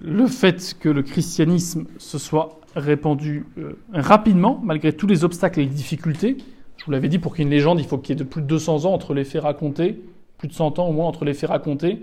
[0.00, 5.64] le fait que le christianisme se soit répandu euh, rapidement, malgré tous les obstacles et
[5.64, 6.36] les difficultés.
[6.76, 8.24] Je vous l'avais dit, pour qu'il y ait une légende, il faut qu'il y ait
[8.24, 10.00] plus de 200 ans entre les faits racontés,
[10.38, 12.02] plus de 100 ans au moins entre les faits racontés,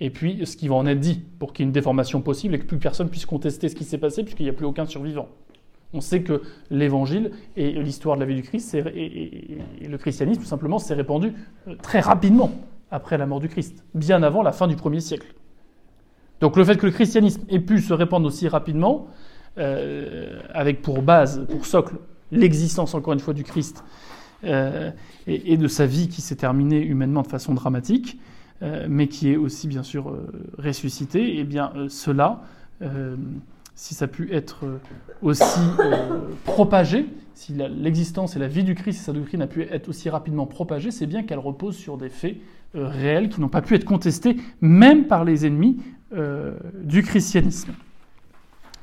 [0.00, 2.54] et puis ce qui va en être dit, pour qu'il y ait une déformation possible
[2.54, 4.86] et que plus personne puisse contester ce qui s'est passé, puisqu'il n'y a plus aucun
[4.86, 5.28] survivant.
[5.92, 10.46] On sait que l'évangile et l'histoire de la vie du Christ et, le christianisme, tout
[10.46, 11.32] simplement, s'est répandu
[11.68, 12.50] euh, très rapidement
[12.90, 15.34] après la mort du Christ, bien avant la fin du premier siècle.
[16.40, 19.08] Donc le fait que le christianisme ait pu se répandre aussi rapidement,
[19.58, 21.96] euh, avec pour base, pour socle,
[22.32, 23.84] l'existence encore une fois du Christ
[24.44, 24.90] euh,
[25.26, 28.18] et, de sa vie qui s'est terminée humainement de façon dramatique,
[28.88, 30.16] mais qui est aussi bien sûr
[30.56, 32.40] ressuscité, et eh bien cela
[33.74, 34.78] si ça a pu être euh,
[35.22, 39.62] aussi euh, propagé, si l'existence et la vie du Christ et sa doctrine a pu
[39.62, 42.36] être aussi rapidement propagée, c'est bien qu'elle repose sur des faits
[42.76, 45.78] euh, réels qui n'ont pas pu être contestés, même par les ennemis
[46.82, 47.72] du christianisme.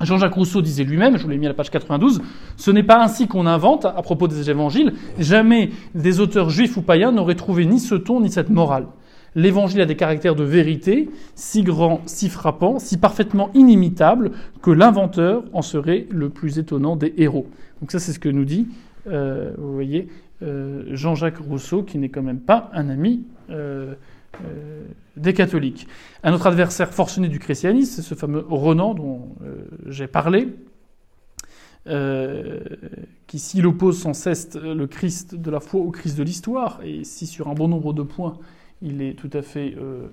[0.03, 2.21] Jean-Jacques Rousseau disait lui-même, je vous l'ai mis à la page 92,
[2.57, 6.81] ce n'est pas ainsi qu'on invente à propos des évangiles, jamais des auteurs juifs ou
[6.81, 8.87] païens n'auraient trouvé ni ce ton ni cette morale.
[9.35, 15.43] L'évangile a des caractères de vérité, si grands, si frappants, si parfaitement inimitables, que l'inventeur
[15.53, 17.47] en serait le plus étonnant des héros.
[17.79, 18.67] Donc ça, c'est ce que nous dit,
[19.07, 20.09] euh, vous voyez,
[20.43, 23.93] euh, Jean-Jacques Rousseau, qui n'est quand même pas un ami euh,
[25.21, 25.87] des catholiques.
[26.23, 29.35] Un autre adversaire forcené du christianisme, c'est ce fameux Renan dont
[29.87, 30.49] j'ai parlé,
[31.85, 37.03] qui s'il oppose sans cesse le Christ de la foi au Christ de l'histoire, et
[37.03, 38.37] si sur un bon nombre de points
[38.81, 40.07] il est tout à fait euh,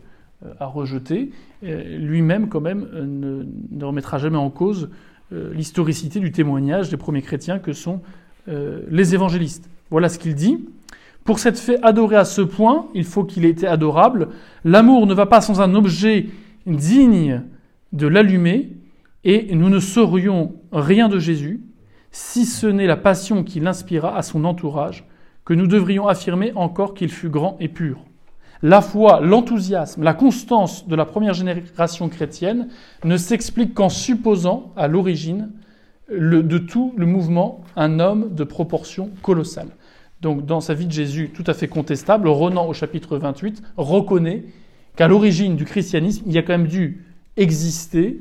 [0.61, 1.31] à rejeter.
[1.63, 4.91] Lui-même, quand même, euh, ne, remettra jamais en cause
[5.33, 8.01] euh, l'historicité du témoignage des premiers chrétiens que sont
[8.91, 9.69] les évangélistes.
[9.91, 10.67] Voilà ce qu'il dit.
[11.25, 14.29] Pour s'être fait adorer à ce point, il faut qu'il ait été adorable.
[14.65, 16.27] L'amour ne va pas sans un objet
[16.67, 17.43] digne
[17.93, 18.77] de l'allumer,
[19.25, 21.61] et nous ne saurions rien de Jésus,
[22.11, 25.07] si ce n'est la passion qui l'inspira à son entourage,
[25.45, 28.05] que nous devrions affirmer encore qu'il fut grand et pur
[28.63, 32.69] la foi, l'enthousiasme, la constance de la première génération chrétienne
[33.05, 35.51] ne s'explique qu'en supposant à l'origine
[36.11, 39.69] de tout le mouvement un homme de proportion colossale.
[40.21, 44.45] Donc dans sa vie de Jésus tout à fait contestable, Renan au chapitre 28 reconnaît
[44.97, 47.05] qu'à l'origine du christianisme, il y a quand même dû
[47.37, 48.21] exister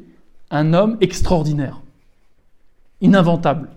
[0.51, 1.81] un homme extraordinaire,
[3.01, 3.69] ininventable,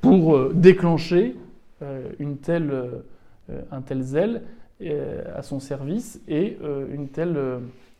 [0.00, 1.36] pour euh, déclencher
[1.82, 4.42] euh, une telle, euh, un tel zèle
[5.36, 6.58] à son service et
[6.92, 7.38] une telle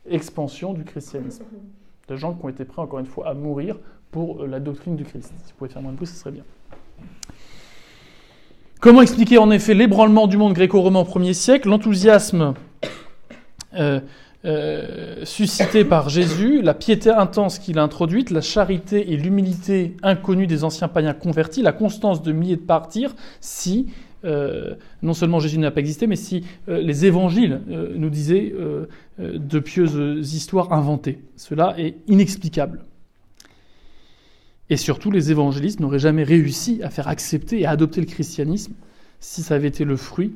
[0.09, 1.45] expansion du christianisme.
[2.09, 3.77] De gens qui ont été prêts, encore une fois, à mourir
[4.11, 5.31] pour la doctrine du Christ.
[5.45, 6.43] Si vous pouvez faire moins de bruit, ce serait bien.
[8.83, 12.53] Comment expliquer en effet l'ébranlement du monde gréco-romain au 1er siècle, l'enthousiasme
[15.23, 20.65] suscité par Jésus, la piété intense qu'il a introduite, la charité et l'humilité inconnue des
[20.65, 23.87] anciens païens convertis, la constance de milliers de partir, si
[24.25, 28.53] euh, non seulement Jésus n'a pas existé, mais si euh, les évangiles euh, nous disaient
[29.17, 31.19] de pieuses histoires inventées.
[31.37, 32.81] Cela est inexplicable.
[34.69, 38.73] Et surtout, les évangélistes n'auraient jamais réussi à faire accepter et à adopter le christianisme
[39.19, 40.33] si ça avait été le fruit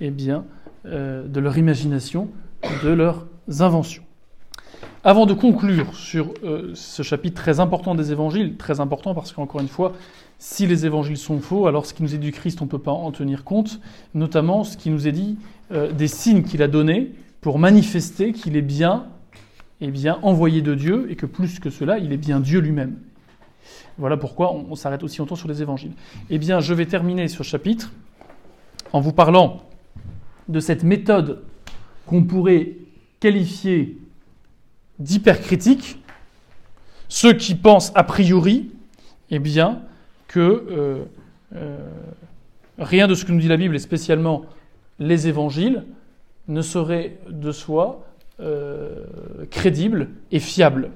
[0.00, 0.44] eh bien,
[0.84, 2.28] de leur imagination,
[2.82, 3.26] de leurs
[3.60, 4.02] inventions.
[5.04, 6.32] Avant de conclure sur
[6.74, 9.92] ce chapitre très important des évangiles, très important parce qu'encore une fois,
[10.38, 12.78] si les évangiles sont faux, alors ce qui nous est du Christ, on ne peut
[12.78, 13.78] pas en tenir compte,
[14.14, 15.36] notamment ce qui nous est dit
[15.70, 17.12] euh, des signes qu'il a donnés
[17.42, 19.06] pour manifester qu'il est bien,
[19.82, 22.96] et bien envoyé de Dieu et que plus que cela, il est bien Dieu lui-même.
[24.00, 25.92] Voilà pourquoi on, s'arrête aussi longtemps sur les évangiles.
[26.30, 27.92] Eh bien, je vais terminer ce chapitre
[28.94, 29.60] en vous parlant
[30.48, 31.42] de cette méthode
[32.06, 32.76] qu'on pourrait
[33.20, 33.98] qualifier
[34.98, 36.02] d'hypercritique.
[37.08, 38.70] Ceux qui pensent a priori,
[39.28, 39.82] eh bien,
[40.28, 41.04] que euh,
[41.54, 41.76] euh,
[42.78, 44.46] rien de ce que nous dit la Bible, et spécialement
[44.98, 45.84] les évangiles,
[46.48, 48.06] ne serait de soi
[48.40, 49.04] euh,
[49.50, 50.90] crédible et fiable.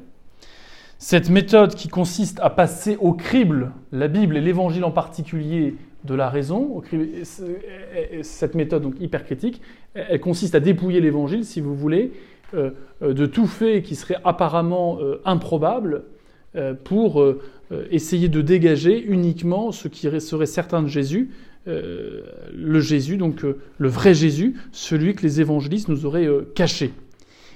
[1.06, 6.14] Cette méthode qui consiste à passer au crible la Bible et l'évangile en particulier de
[6.14, 6.80] la raison,
[8.22, 9.60] cette méthode donc hypercritique,
[9.92, 12.12] elle consiste à dépouiller l'évangile, si vous voulez,
[12.54, 12.70] euh,
[13.02, 16.04] euh, de tout fait qui serait apparemment euh, improbable
[16.84, 17.22] pour
[17.90, 21.32] essayer de dégager uniquement ce qui serait certain de Jésus,
[21.66, 26.92] le Jésus, donc le vrai Jésus, celui que les évangélistes nous auraient caché.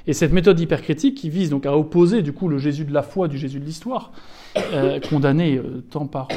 [0.09, 3.03] Et cette méthode hypercritique qui vise donc à opposer du coup le Jésus de la
[3.03, 4.11] foi du Jésus de l'histoire,
[5.11, 6.29] condamné tant par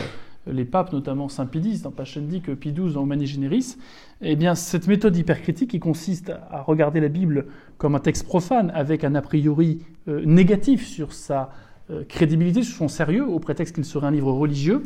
[0.47, 3.77] les papes, notamment Saint X dans Pascendi que Pie XII dans Humani Generis,
[4.21, 8.71] eh bien, cette méthode hypercritique qui consiste à regarder la Bible comme un texte profane
[8.75, 11.51] avec un a priori euh, négatif sur sa
[11.91, 14.83] euh, crédibilité, sur son sérieux, au prétexte qu'il serait un livre religieux,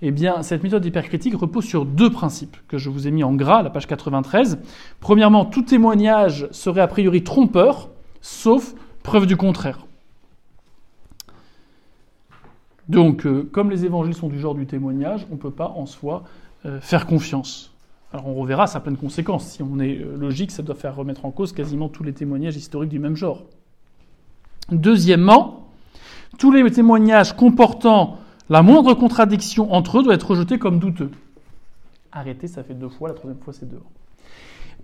[0.00, 3.34] eh bien, cette méthode hypercritique repose sur deux principes que je vous ai mis en
[3.34, 4.58] gras à la page 93.
[5.00, 9.86] Premièrement, tout témoignage serait a priori trompeur, sauf preuve du contraire.
[12.88, 15.86] Donc, euh, comme les évangiles sont du genre du témoignage, on ne peut pas en
[15.86, 16.24] soi
[16.64, 17.72] euh, faire confiance.
[18.12, 19.46] Alors on reverra, ça a plein de conséquences.
[19.46, 22.56] Si on est euh, logique, ça doit faire remettre en cause quasiment tous les témoignages
[22.56, 23.44] historiques du même genre.
[24.70, 25.68] Deuxièmement,
[26.38, 31.10] tous les témoignages comportant la moindre contradiction entre eux doivent être rejetés comme douteux.
[32.12, 33.90] Arrêtez, ça fait deux fois, la troisième fois c'est dehors.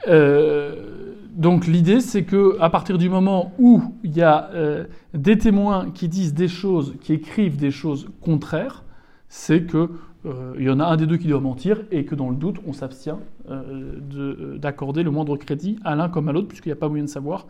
[0.08, 5.36] Euh, donc l'idée, c'est que à partir du moment où il y a euh, des
[5.36, 8.84] témoins qui disent des choses, qui écrivent des choses contraires,
[9.28, 9.90] c'est que
[10.26, 12.56] euh, y en a un des deux qui doit mentir et que dans le doute,
[12.66, 16.88] on s'abstient d'accorder le moindre crédit à l'un comme à l'autre, puisqu'il n'y a pas
[16.88, 17.46] moyen de savoir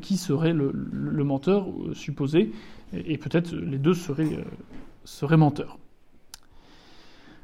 [0.00, 0.72] qui serait le,
[1.24, 2.50] menteur supposé,
[2.94, 5.76] et, peut-être les deux seraient, menteurs.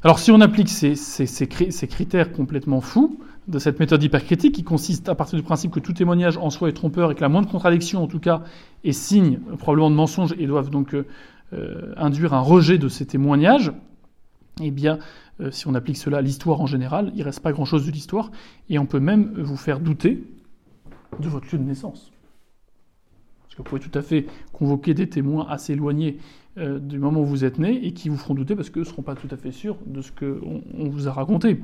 [0.03, 5.15] Alors si on applique ces critères complètement fous, de cette méthode hypercritique qui consiste à
[5.15, 8.03] partir du principe que tout témoignage en soi est trompeur et que la moindre contradiction
[8.03, 8.43] en tout cas
[8.85, 11.07] est signe probablement de mensonge et doivent donc euh,
[11.53, 13.73] euh, induire un rejet de ces témoignages,
[14.63, 15.01] eh bien
[15.41, 17.91] euh, si on applique cela à l'histoire en général, il ne reste pas grand-chose de
[17.91, 18.31] l'histoire
[18.69, 20.23] et on peut même vous faire douter
[21.19, 22.13] de votre lieu de naissance.
[23.43, 26.19] Parce que vous pouvez tout à fait convoquer des témoins assez éloignés
[26.57, 29.03] du moment où vous êtes né et qui vous feront douter parce qu'eux ne seront
[29.03, 31.61] pas tout à fait sûrs de ce qu'on vous a raconté.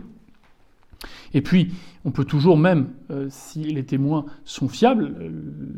[1.35, 1.73] Et puis,
[2.05, 5.31] on peut toujours même, euh, si les témoins sont fiables, euh,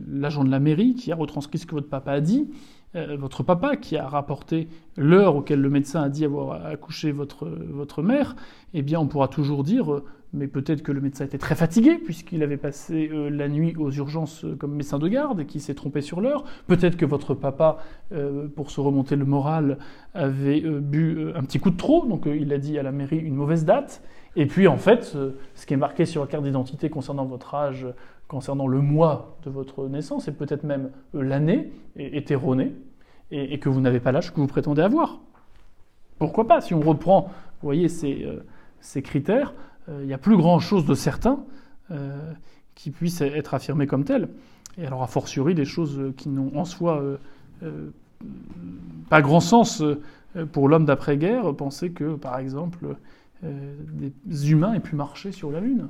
[0.09, 2.49] l'agent de la mairie qui a retranscrit ce que votre papa a dit,
[2.97, 7.49] euh, votre papa qui a rapporté l'heure auquel le médecin a dit avoir accouché votre,
[7.49, 8.37] votre mère,
[8.75, 10.03] eh bien, on pourra toujours dire,
[10.33, 14.45] mais peut-être que le médecin était très fatigué puisqu'il avait passé la nuit aux urgences
[14.59, 16.45] comme médecin de garde et qu'il s'est trompé sur l'heure.
[16.67, 17.79] Peut-être que votre papa,
[18.55, 19.79] pour se remonter le moral,
[20.13, 23.37] avait bu un petit coup de trop, donc il a dit à la mairie une
[23.37, 24.03] mauvaise date.
[24.41, 25.17] Et puis en fait,
[25.57, 27.89] ce qui est marqué sur la carte d'identité concernant votre âge,
[28.29, 32.73] concernant le mois de votre naissance, et peut-être même euh, l'année, est erroné,
[33.33, 35.19] et, que vous n'avez pas l'âge que vous prétendez avoir.
[36.19, 36.61] Pourquoi pas?
[36.61, 39.55] Si on reprend, vous voyez, ces, euh, critères,
[39.89, 41.41] euh, il n'y a plus grand-chose de certain
[42.75, 44.29] qui puisse être affirmé comme tel.
[44.77, 47.03] Et alors, a fortiori, des choses qui n'ont en soi
[49.09, 49.83] pas grand sens
[50.53, 52.99] pour l'homme d'après-guerre, penser que, par exemple,
[53.43, 55.89] des humains aient pu marcher sur la Lune.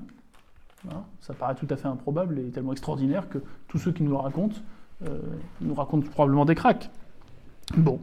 [0.91, 4.11] Hein, ça paraît tout à fait improbable et tellement extraordinaire que tous ceux qui nous
[4.11, 4.57] le racontent
[5.07, 5.19] euh,
[5.61, 6.91] nous racontent probablement des cracks.
[7.77, 8.01] Bon.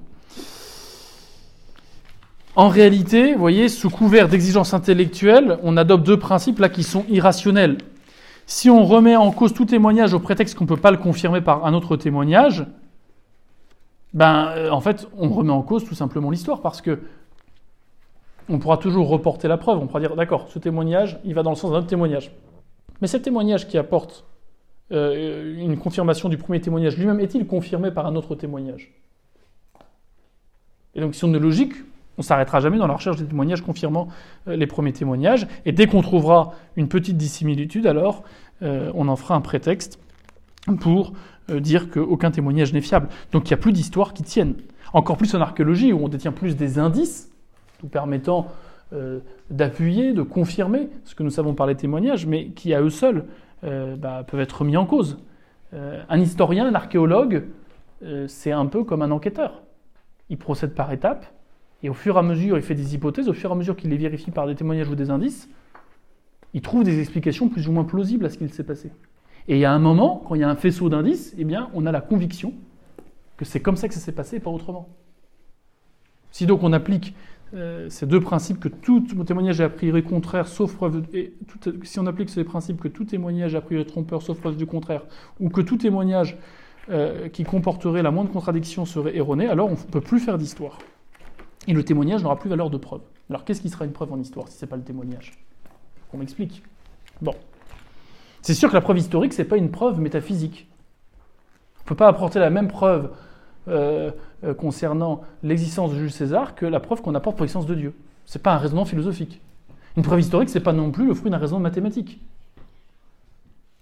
[2.56, 7.06] En réalité, vous voyez, sous couvert d'exigences intellectuelles, on adopte deux principes là qui sont
[7.10, 7.78] irrationnels.
[8.46, 11.42] Si on remet en cause tout témoignage au prétexte qu'on ne peut pas le confirmer
[11.42, 12.66] par un autre témoignage,
[14.14, 17.00] ben, euh, en fait, on remet en cause tout simplement l'histoire parce que
[18.50, 19.80] on pourra toujours reporter la preuve.
[19.80, 22.32] On pourra dire, d'accord, ce témoignage, il va dans le sens d'un autre témoignage.
[23.02, 24.26] Mais ce témoignage qui apporte
[24.92, 28.94] euh, une confirmation du premier témoignage lui-même, est-il confirmé par un autre témoignage?
[30.94, 31.74] Et donc, si on est logique,
[32.18, 34.08] on s'arrêtera jamais dans la recherche des témoignages confirmant
[34.48, 35.48] euh, les premiers témoignages.
[35.66, 38.24] Et dès qu'on trouvera une petite dissimilitude, alors
[38.62, 40.00] euh, on en fera un prétexte
[40.80, 41.14] pour
[41.48, 43.08] dire qu'aucun témoignage n'est fiable.
[43.32, 44.56] Donc il n'y a plus d'histoire qui tienne.
[44.94, 47.35] Encore plus en archéologie, où on détient plus des indices
[47.88, 48.48] permettant
[48.93, 49.19] euh,
[49.50, 53.26] d'appuyer, de confirmer ce que nous savons par les témoignages, mais qui à eux seuls
[53.63, 55.17] euh, bah, peuvent être mis en cause.
[55.74, 57.45] Euh, un historien, un archéologue,
[58.28, 59.63] c'est un peu comme un enquêteur.
[60.30, 61.26] Il procède par étapes,
[61.82, 63.76] et au fur et à mesure, il fait des hypothèses, au fur et à mesure
[63.76, 65.50] qu'il les vérifie par des témoignages ou des indices,
[66.54, 68.91] il trouve des explications plus ou moins plausibles à ce qu'il s'est passé.
[69.48, 71.69] Et il y a un moment, quand il y a un faisceau d'indices, eh bien,
[71.74, 72.54] on a la conviction
[73.38, 74.88] que c'est comme ça que ça s'est passé et pas autrement.
[76.32, 77.15] Si donc on applique
[77.56, 81.04] euh, ces deux principes que tout témoignage a priori contraire, sauf preuve.
[81.84, 85.04] Si on applique ces principes que tout témoignage a priori trompeur, sauf preuve du contraire,
[85.39, 86.38] ou que tout témoignage
[86.89, 90.80] euh, qui comporterait la moindre contradiction serait erroné, alors on ne peut plus faire d'histoire.
[91.68, 93.02] Et le témoignage n'aura plus valeur de preuve.
[93.30, 95.34] Alors qu'est-ce qui sera une preuve en histoire si ce n'est pas le témoignage?
[96.13, 96.62] On m'explique.
[97.22, 97.34] Bon.
[98.41, 100.68] C'est sûr que la preuve historique, c'est pas une preuve métaphysique.
[101.80, 103.12] On ne peut pas apporter la même preuve
[103.68, 104.12] euh,
[104.46, 107.94] euh, concernant l'existence de Jules César que la preuve qu'on apporte pour l'existence de Dieu.
[108.26, 109.42] C'est pas un raisonnement philosophique.
[109.98, 112.20] Une preuve historique, c'est pas non plus le fruit d'un raisonnement mathématique.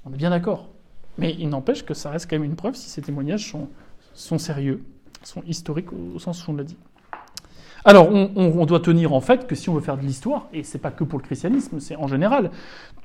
[0.05, 0.69] On est bien d'accord.
[1.17, 3.55] Mais il n'empêche que ça reste quand même une preuve si ces témoignages
[4.13, 4.83] sont, sérieux,
[5.23, 6.77] sont historiques au, sens où on l'a dit.
[7.85, 10.79] Alors, on, doit tenir en fait que si on veut faire de l'histoire, et c'est
[10.79, 12.51] pas que pour le christianisme, c'est en général,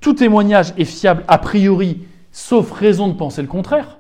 [0.01, 3.99] tout témoignage est fiable a priori, sauf raison de penser le contraire.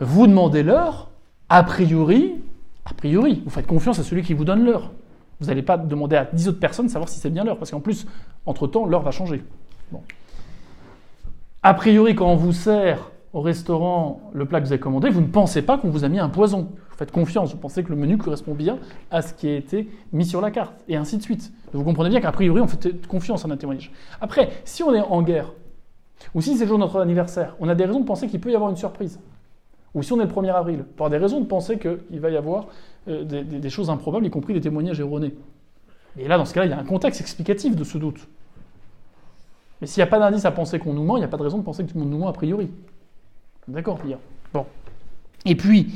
[0.00, 1.08] Vous demandez l'heure,
[1.52, 2.40] a priori,
[2.86, 4.90] a priori, vous faites confiance à celui qui vous donne l'heure.
[5.38, 7.70] Vous n'allez pas demander à 10 autres personnes de savoir si c'est bien l'heure, parce
[7.70, 8.06] qu'en plus,
[8.46, 9.44] entre-temps, l'heure va changer.
[11.62, 15.20] A priori, quand on vous sert au restaurant le plat que vous avez commandé, vous
[15.20, 16.70] ne pensez pas qu'on vous a mis un poison.
[16.90, 18.78] Vous faites confiance, vous pensez que le menu correspond bien
[19.10, 21.52] à ce qui a été mis sur la carte, et ainsi de suite.
[21.74, 23.92] Vous comprenez bien qu'a priori, on fait confiance en un témoignage.
[24.22, 25.52] Après, si on est en guerre,
[26.34, 28.40] ou si c'est le jour de notre anniversaire, on a des raisons de penser qu'il
[28.40, 29.20] peut y avoir une surprise.
[29.94, 32.36] Ou si on est le 1er avril, avoir des raisons de penser qu'il va y
[32.36, 32.66] avoir
[33.08, 35.34] euh, des, choses improbables, y compris des témoignages erronés.
[36.18, 38.26] Et là, dans ce cas-là, il y a un contexte explicatif de ce doute.
[39.80, 41.36] Mais s'il n'y a pas d'indice à penser qu'on nous ment, il n'y a pas
[41.36, 42.70] de raison de penser que tout le monde nous ment a priori.
[43.68, 44.18] D'accord, bien.
[44.54, 44.66] Bon.
[45.44, 45.92] Et puis,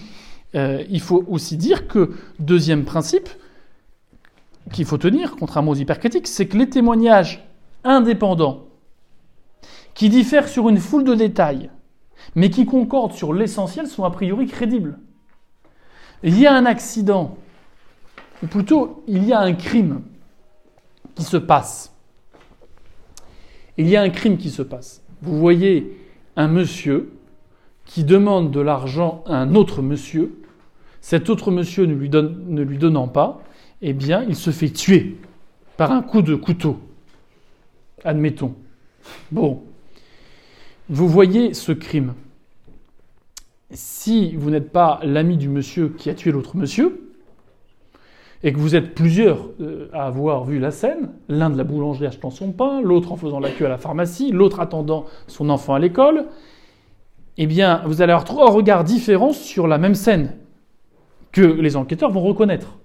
[0.55, 3.29] euh, il faut aussi dire que, deuxième principe
[4.73, 7.47] qu'il faut tenir, contrairement aux hypercritiques, c'est que les témoignages
[7.85, 8.65] indépendants,
[9.95, 11.71] qui diffèrent sur une foule de détails,
[12.35, 14.99] mais qui concordent sur l'essentiel, sont a priori crédibles.
[16.23, 17.37] Il y a un accident,
[18.43, 20.03] ou plutôt il y a un crime
[21.15, 21.95] qui se passe.
[23.79, 25.03] Il y a un crime qui se passe.
[25.23, 25.99] Vous voyez
[26.37, 27.13] un monsieur
[27.85, 30.43] qui demande de l'argent à un autre monsieur,
[31.01, 33.43] cet autre monsieur ne lui, ne lui donnant pas,
[33.83, 35.17] eh bien, il se fait tuer
[35.77, 36.81] par un coup de couteau.
[38.05, 38.55] Admettons.
[39.31, 39.63] Bon.
[40.89, 42.15] Vous voyez ce crime.
[43.73, 47.13] Si vous n'êtes pas l'ami du monsieur qui a tué l'autre monsieur,
[48.45, 52.07] et que vous êtes plusieurs euh, à avoir vu la scène, l'un de la boulangerie
[52.07, 55.75] achetant son pain, l'autre en faisant la queue à la pharmacie, l'autre attendant son enfant
[55.75, 56.27] à l'école,
[57.39, 60.37] eh bien, vous allez avoir trois regards différents sur la même scène
[61.33, 62.79] que les enquêteurs vont reconnaître,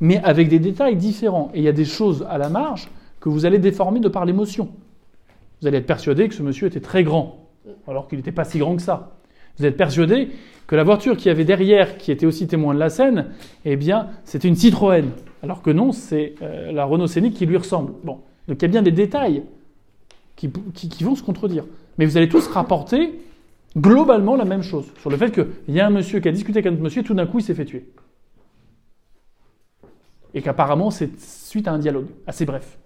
[0.00, 1.50] mais avec des détails différents.
[1.54, 2.88] Et il y a des choses à la marge
[3.20, 4.68] que vous allez déformer de par l'émotion.
[5.62, 7.48] Vous allez être persuadé que ce monsieur était très grand,
[7.86, 9.12] alors qu'il n'était pas si grand que ça.
[9.58, 10.30] Vous êtes persuadé
[10.66, 13.26] que la voiture qui avait derrière, qui était aussi témoin de la scène,
[13.64, 15.04] eh bien, c'était une Citroën.
[15.40, 17.92] Alors que non, c'est euh, la Renault Scénic qui lui ressemble.
[18.02, 18.18] Bon.
[18.48, 19.44] Donc il y a bien des détails
[20.34, 20.50] qui,
[21.04, 21.64] vont se contredire.
[21.96, 23.20] Mais vous allez tous rapporter
[23.76, 26.58] globalement la même chose, sur le fait qu'il y a un monsieur qui a discuté
[26.58, 27.88] avec un autre monsieur tout d'un coup il s'est fait tuer.
[30.34, 32.78] Et qu'apparemment c'est suite à un dialogue assez bref.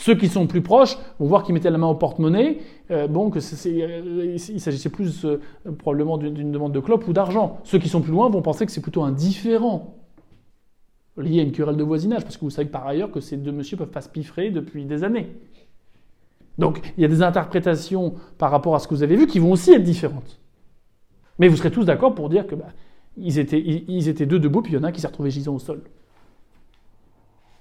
[0.00, 2.56] Ceux qui sont plus proches vont voir qu'il mettait la main au porte-monnaie,
[2.90, 5.38] euh, bon, que euh, il s'agissait plus euh,
[5.78, 7.60] probablement d'une demande de clope ou d'argent.
[7.64, 9.98] Ceux qui sont plus loin vont penser que c'est plutôt indifférent,
[11.18, 13.52] lié à une querelle de voisinage, parce que vous savez par ailleurs que ces deux
[13.52, 15.36] messieurs peuvent pas se piffrer depuis des années.
[16.56, 19.38] Donc il y a des interprétations par rapport à ce que vous avez vu qui
[19.38, 20.40] vont aussi être différentes.
[21.38, 22.68] Mais vous serez tous d'accord pour dire que bah,
[23.18, 25.56] étaient, ils, étaient, deux debout, puis il y en a un qui s'est retrouvé gisant
[25.56, 25.82] au sol.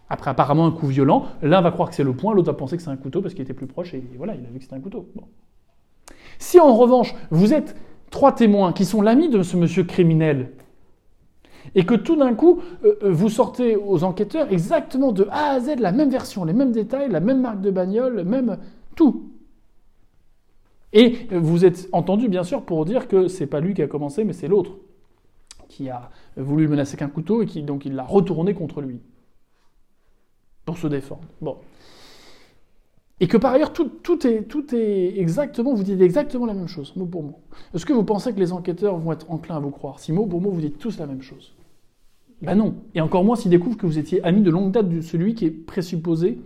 [0.10, 2.78] Après apparemment un coup violent, l'un va croire que c'est le poing, l'autre va penser
[2.78, 4.64] que c'est un couteau parce qu'il était plus proche et voilà, il a vu que
[4.64, 5.08] c'était un couteau.
[6.40, 7.76] Si en revanche, vous êtes
[8.10, 10.52] trois témoins qui sont l'ami de ce monsieur criminel,
[11.76, 15.60] et que tout d'un coup, euh, euh, vous sortez aux enquêteurs exactement de A à
[15.60, 18.58] Z la même version, les mêmes détails, la même marque de bagnole, même
[18.96, 19.32] tout.
[20.94, 24.24] Et vous êtes entendu, bien sûr, pour dire que c'est pas lui qui a commencé,
[24.24, 24.78] mais c'est l'autre
[25.68, 29.00] qui a voulu le menacer qu'un couteau et qui donc il l'a retourné contre lui
[30.78, 31.24] se défendre.
[31.42, 31.58] Bon.
[33.20, 33.92] Et que par ailleurs, tout,
[34.26, 37.40] est, tout est exactement, vous dites exactement la même chose, mot pour mot.
[37.74, 40.00] Est-ce que vous pensez que les enquêteurs vont être enclins à vous croire?
[40.00, 41.54] Si mot pour mot vous dites tous la même chose
[42.42, 42.76] Ben non.
[42.96, 45.46] Et encore moins s'ils découvrent que vous étiez ami de longue date de celui qui
[45.46, 46.40] est présupposé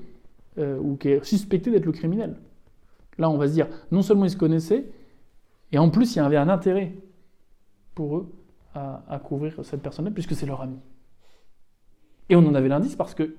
[0.57, 2.36] euh, ou qui est suspecté d'être le criminel.
[3.19, 4.86] Là, on va se dire, non seulement ils se connaissaient,
[5.71, 6.93] et en plus, il y avait un intérêt
[7.93, 8.32] pour eux
[8.76, 10.78] à couvrir cette personne-là, puisque c'est leur ami.
[12.30, 13.36] Et on en avait l'indice parce que,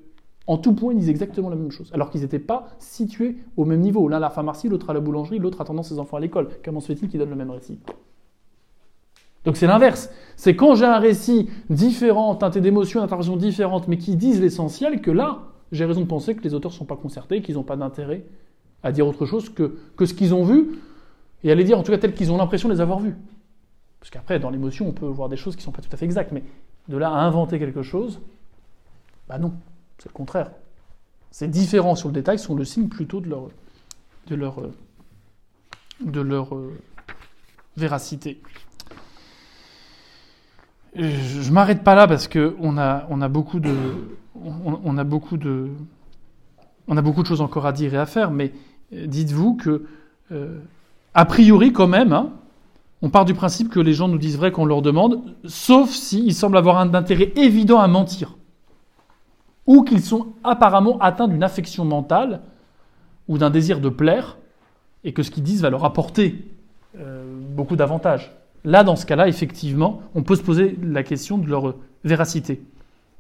[0.47, 3.64] en tout point, ils disaient exactement la même chose, alors qu'ils n'étaient pas situés au
[3.64, 4.09] même niveau.
[4.09, 6.49] L'un à la pharmacie, l'autre à la boulangerie, l'autre attendant ses enfants à l'école.
[6.62, 7.78] Comment se fait-il qu'ils donnent le même récit?
[9.45, 10.11] Donc c'est l'inverse.
[10.36, 15.11] C'est quand j'ai un récit différent, teinté d'émotions, d'interprétations différentes, mais qui disent l'essentiel, que
[15.11, 15.42] là,
[15.72, 18.24] j'ai raison de penser que les auteurs ne sont pas concertés, qu'ils n'ont pas d'intérêt
[18.82, 20.78] à dire autre chose que, que ce qu'ils ont vu,
[21.42, 23.16] et à les dire en tout cas tel qu'ils ont l'impression de les avoir vus.
[23.99, 25.97] Parce qu'après, dans l'émotion, on peut voir des choses qui ne sont pas tout à
[25.97, 26.42] fait exactes, mais
[26.88, 28.20] de là à inventer quelque chose,
[29.26, 29.55] bah non,
[30.05, 30.50] c'est le contraire.
[31.30, 33.48] Ces différents sur le détail sont le signe plutôt de leur,
[34.26, 34.57] de leur,
[36.00, 36.50] de leur
[37.78, 38.42] véracité.
[40.94, 43.74] Je, ne m'arrête pas là parce que on a, on a beaucoup de,
[44.44, 45.70] on, a beaucoup de,
[46.86, 48.52] on a beaucoup de choses encore à dire et à faire, mais
[48.92, 49.86] dites-vous que,
[51.14, 52.30] a priori quand même, hein,
[53.00, 56.34] on part du principe que les gens nous disent vrai qu'on leur demande, sauf s'ils
[56.34, 58.36] semblent avoir un intérêt évident à mentir.
[59.67, 62.41] Ou qu'ils sont apparemment atteints d'une affection mentale
[63.29, 64.37] ou d'un désir de plaire,
[65.05, 66.45] et que ce qu'ils disent va leur apporter
[66.99, 68.35] euh, beaucoup d'avantages.
[68.65, 72.62] Là, dans ce cas-là, effectivement, on peut se poser la question de leur véracité.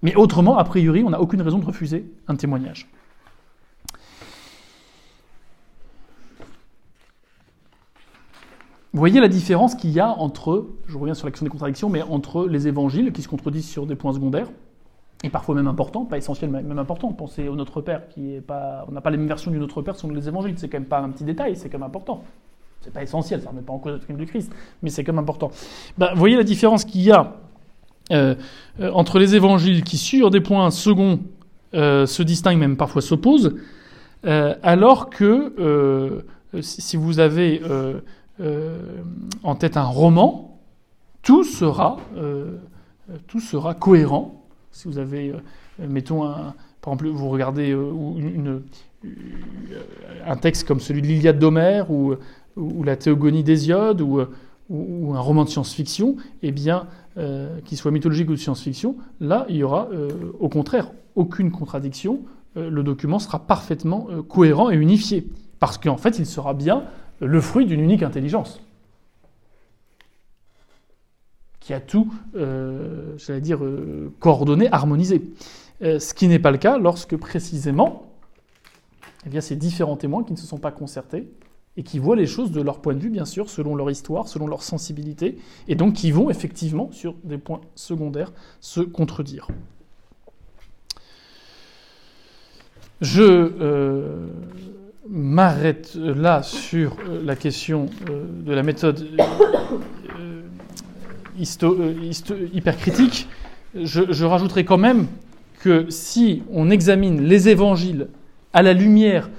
[0.02, 2.88] Mais autrement, a priori, on n'a aucune raison de refuser un témoignage.
[8.92, 12.02] Vous voyez la différence qu'il y a entre, je reviens sur l'action des contradictions, mais
[12.02, 14.48] entre les évangiles qui se contredisent sur des points secondaires,
[15.24, 17.10] et parfois même importants, pas essentiels, mais même importants.
[17.12, 19.80] Pensez au Notre Père, qui est pas, on n'a pas les mêmes versions du Notre
[19.80, 22.22] Père selon les évangiles, c'est quand même pas un petit détail, c'est quand même important.
[22.82, 24.52] C'est pas essentiel, ça ne remet pas en cause la doctrine du Christ,
[24.82, 25.50] mais c'est quand même important.
[25.96, 27.36] Ben, vous voyez la différence qu'il y a
[28.12, 28.34] euh,
[28.80, 31.20] euh, entre les évangiles qui, sur des points seconds,
[31.72, 33.56] euh, se distinguent, même parfois s'opposent,
[34.22, 36.22] alors que
[36.60, 37.62] si vous avez
[39.42, 40.60] en tête un roman,
[41.22, 41.96] tout sera,
[43.26, 44.43] tout sera cohérent.
[44.74, 48.62] Si vous avez, euh, mettons, un, par exemple, vous regardez une,
[50.26, 52.16] un texte comme celui de l'Iliade d'Homère ou,
[52.84, 54.20] la Théogonie d'Hésiode ou,
[54.68, 56.88] ou, un roman de science-fiction, eh bien,
[57.64, 59.88] qu'il soit mythologique ou de science-fiction, là, il y aura
[60.38, 62.20] au contraire aucune contradiction.
[62.54, 65.26] le document sera parfaitement cohérent et unifié.
[65.58, 66.84] Parce qu'en fait, il sera bien
[67.20, 68.60] le fruit d'une unique intelligence
[71.64, 75.22] qui a tout, euh, j'allais dire, euh, coordonné, harmonisé.
[75.82, 78.12] Euh, ce qui n'est pas le cas lorsque précisément,
[79.24, 81.26] eh bien, ces différents témoins qui ne se sont pas concertés
[81.78, 84.28] et qui voient les choses de leur point de vue, bien sûr, selon leur histoire,
[84.28, 89.48] selon leur sensibilité, et donc qui vont effectivement, sur des points secondaires, se contredire.
[93.00, 94.28] Je
[95.08, 99.08] m'arrête là sur la question de la méthode
[101.62, 101.94] euh,
[102.52, 103.28] hypercritique.
[103.74, 105.06] Je, je rajouterai quand même
[105.60, 108.08] que si on examine les évangiles
[108.52, 109.30] à la lumière,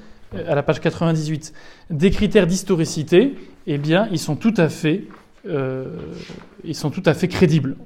[0.47, 1.53] à la page 98,
[1.89, 3.35] des critères d'historicité,
[3.67, 5.05] eh bien, ils sont tout à fait,
[5.45, 7.77] ils sont tout à fait crédibles.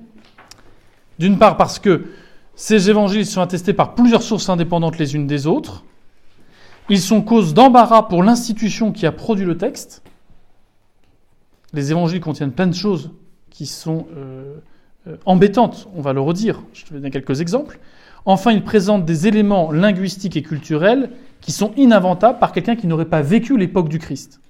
[1.19, 2.05] D'une part parce que
[2.55, 5.85] ces évangiles sont attestés par plusieurs sources indépendantes les unes des autres,
[6.89, 10.01] ils sont cause d'embarras pour l'institution qui a produit le texte.
[11.71, 13.11] Les évangiles contiennent plein de choses
[13.49, 14.55] qui sont euh,
[15.07, 16.61] euh, embêtantes, on va le redire.
[16.73, 17.79] Je te donner quelques exemples.
[18.25, 21.09] Enfin, ils présentent des éléments linguistiques et culturels
[21.41, 24.41] qui sont ininventables par quelqu'un qui n'aurait pas vécu l'époque du Christ.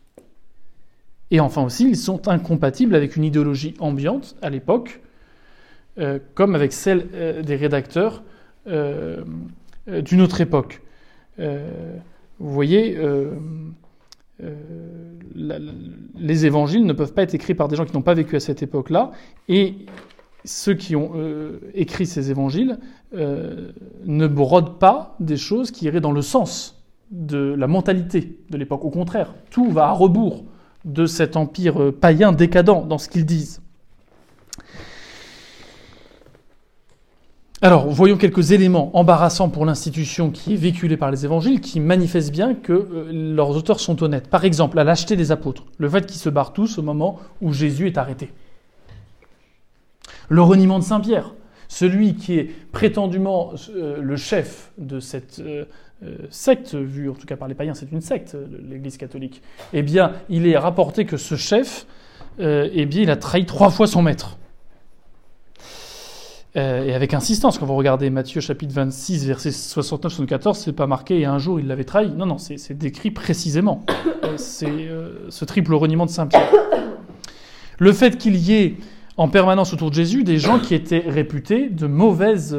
[1.31, 5.01] Et enfin aussi, ils sont incompatibles avec une idéologie ambiante à l'époque,
[5.99, 8.23] euh, comme avec celle des rédacteurs
[8.67, 10.81] d'une autre époque.
[11.37, 12.97] Vous voyez,
[14.43, 14.55] euh,
[15.37, 15.59] euh,
[16.17, 18.39] les évangiles ne peuvent pas être écrits par des gens qui n'ont pas vécu à
[18.39, 19.11] cette époque-là,
[19.47, 19.75] et
[20.45, 22.77] ceux qui ont euh, écrit ces évangiles
[23.11, 28.85] ne brodent pas des choses qui iraient dans le sens de la mentalité de l'époque.
[28.85, 30.45] Au contraire, tout va à rebours
[30.85, 33.61] de cet empire païen décadent dans ce qu'ils disent.
[37.61, 42.31] Alors, voyons quelques éléments embarrassants pour l'institution qui est véhiculée par les évangiles, qui manifestent
[42.31, 44.29] bien que euh, leurs auteurs sont honnêtes.
[44.29, 47.51] Par exemple, à lâcheté des apôtres, le fait qu'ils se barrent tous au moment où
[47.51, 48.31] Jésus est arrêté.
[50.29, 51.33] Le reniement de Saint-Pierre,
[51.67, 55.65] celui qui est prétendument euh, le chef de cette euh,
[56.29, 58.37] secte, vue en tout cas par les païens, c'est une secte,
[58.69, 59.41] l'Église catholique.
[59.73, 61.85] Eh bien, il est rapporté que ce chef,
[62.39, 64.37] eh bien, il a trahi trois fois son maître.
[66.55, 71.19] Euh, et avec insistance, quand vous regardez Matthieu chapitre 26, verset 69-74, c'est pas marqué
[71.19, 72.11] et un jour il l'avait trahi.
[72.11, 73.85] Non, non, c'est décrit précisément.
[74.21, 76.51] Euh, c'est euh, ce triple reniement de Saint-Pierre.
[77.77, 78.75] Le fait qu'il y ait
[79.15, 82.55] en permanence autour de Jésus des gens qui étaient réputés de mauvaise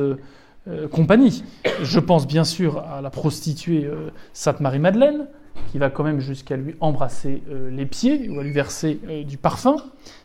[0.91, 1.45] compagnie.
[1.83, 3.87] Je pense bien sûr à la prostituée
[4.33, 5.27] Sainte Marie-Madeleine,
[5.71, 9.77] qui va quand même jusqu'à lui embrasser les pieds ou à lui verser du parfum.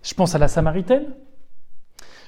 [0.04, 1.04] Je pense à la Samaritaine,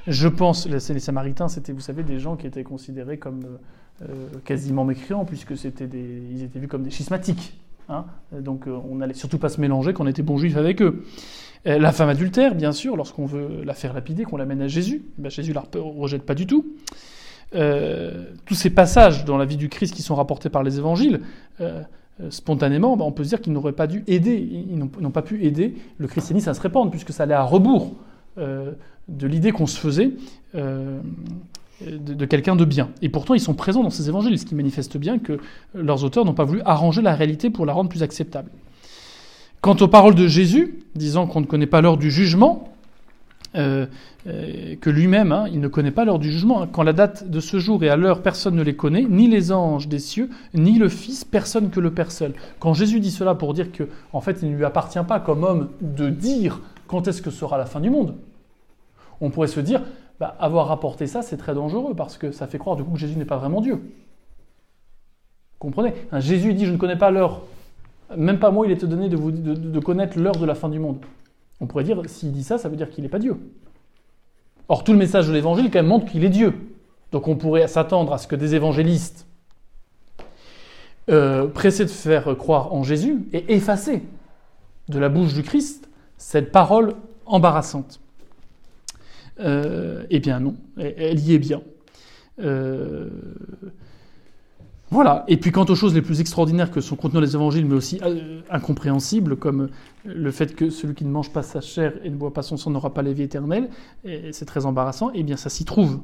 [0.08, 4.40] je pense, les, Samaritains, c'était, vous savez, des gens qui étaient considérés comme euh, euh,
[4.46, 7.60] quasiment mécréants, puisque c'était des, ils étaient vus comme des schismatiques.
[7.90, 8.06] Hein.
[8.32, 11.06] Donc euh, on n'allait surtout pas se mélanger qu'on était bon juif avec eux.
[11.66, 15.30] la femme adultère, bien sûr, lorsqu'on veut la faire lapider, qu'on l'amène à Jésus, ben
[15.30, 16.66] Jésus la rejette pas du tout.
[17.52, 21.22] tous ces passages dans la vie du Christ qui sont rapportés par les évangiles
[22.30, 25.46] spontanément, ben, on peut se dire qu'ils n'auraient pas dû aider, ils n'ont pas pu
[25.46, 27.96] aider le christianisme à se répandre, puisque ça allait à rebours
[28.38, 30.12] de l'idée qu'on se faisait
[31.82, 32.90] de, quelqu'un de bien.
[33.02, 35.40] Et pourtant, ils sont présents dans ces évangiles, ce qui manifeste bien que
[35.74, 38.50] leurs auteurs n'ont pas voulu arranger la réalité pour la rendre plus acceptable.
[39.62, 42.74] Quant aux paroles de Jésus, disant qu'on ne connaît pas l'heure du jugement,
[43.56, 43.86] euh,
[44.28, 46.68] euh, que lui-même, hein, il ne connaît pas l'heure du jugement.
[46.68, 49.52] Quand la date de ce jour et à l'heure, personne ne les connaît, ni les
[49.52, 52.34] anges des cieux, ni le Fils, personne que le Père seul.
[52.60, 53.84] Quand Jésus dit cela pour dire que,
[54.14, 57.58] en fait, il ne lui appartient pas comme homme de dire quand est-ce que sera
[57.58, 58.16] la fin du monde,
[59.22, 59.82] on pourrait se dire,
[60.20, 63.00] bah, avoir rapporté ça, c'est très dangereux parce que ça fait croire du coup que
[63.00, 63.82] Jésus n'est pas vraiment Dieu.
[65.60, 65.94] Comprenez?
[66.14, 67.42] Jésus dit Je ne connais pas l'heure.
[68.16, 71.00] Même pas moi, il est donné de, vous, connaître l'heure de la fin du monde.
[71.60, 73.38] On pourrait dire S'il dit ça, ça veut dire qu'il n'est pas Dieu.
[74.70, 76.54] Or, tout le message de l'évangile, quand même, montre qu'il est Dieu.
[77.12, 79.26] Donc, on pourrait s'attendre à ce que des évangélistes,
[81.10, 84.04] euh, pressés de faire croire en Jésus, aient effacé
[84.90, 85.87] de la bouche du Christ
[86.18, 86.94] cette parole
[87.26, 88.00] embarrassante.
[89.40, 91.62] Euh, eh bien non, elle y est bien.
[92.40, 93.10] Euh,
[94.90, 95.26] voilà.
[95.28, 97.76] Et puis quant aux choses les plus extraordinaires que sont contenues dans les évangiles, mais
[97.76, 99.70] aussi euh, incompréhensibles, comme
[100.06, 102.58] le fait que celui qui ne mange pas sa chair et ne boit pas son
[102.58, 103.70] sang n'aura pas la vie éternelle,
[104.32, 106.00] c'est très embarrassant, eh bien ça s'y trouve.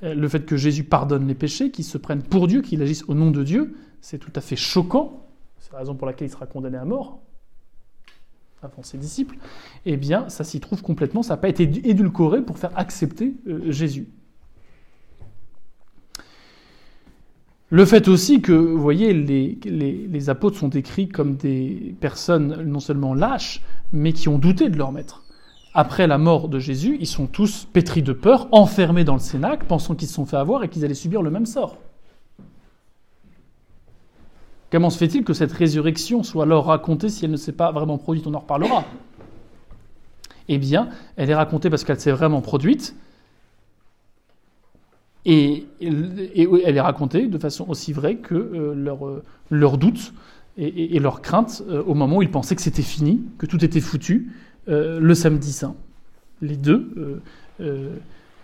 [0.00, 3.14] Le fait que Jésus pardonne les péchés, qu'il se prenne pour Dieu, qu'il agisse au
[3.14, 5.26] nom de Dieu, c'est tout à fait choquant.
[5.58, 7.20] C'est la raison pour laquelle il sera condamné à mort
[8.62, 9.36] avant ses disciples,
[9.86, 13.70] eh bien, ça s'y trouve complètement, ça n'a pas été édulcoré pour faire accepter euh,
[13.70, 14.08] Jésus.
[17.70, 23.12] Le fait aussi que, vous voyez, les, apôtres sont décrits comme des personnes non seulement
[23.12, 25.22] lâches, mais qui ont douté de leur maître.
[25.74, 29.66] Après la mort de Jésus, ils sont tous pétris de peur, enfermés dans le Cénacle,
[29.68, 31.76] pensant qu'ils se sont fait avoir et qu'ils allaient subir le même sort.
[34.70, 37.96] Comment se fait-il que cette résurrection soit alors racontée si elle ne s'est pas vraiment
[37.96, 38.26] produite?
[38.26, 38.84] On en reparlera.
[40.48, 42.94] Eh bien, elle est racontée parce qu'elle s'est vraiment produite.
[45.24, 50.14] Et, elle est racontée de façon aussi vraie que euh, leurs leur euh, doutes
[50.56, 53.80] et, leurs craintes euh, au moment où ils pensaient que c'était fini, que tout était
[53.80, 54.32] foutu,
[54.66, 55.76] le samedi saint.
[56.42, 57.22] Les deux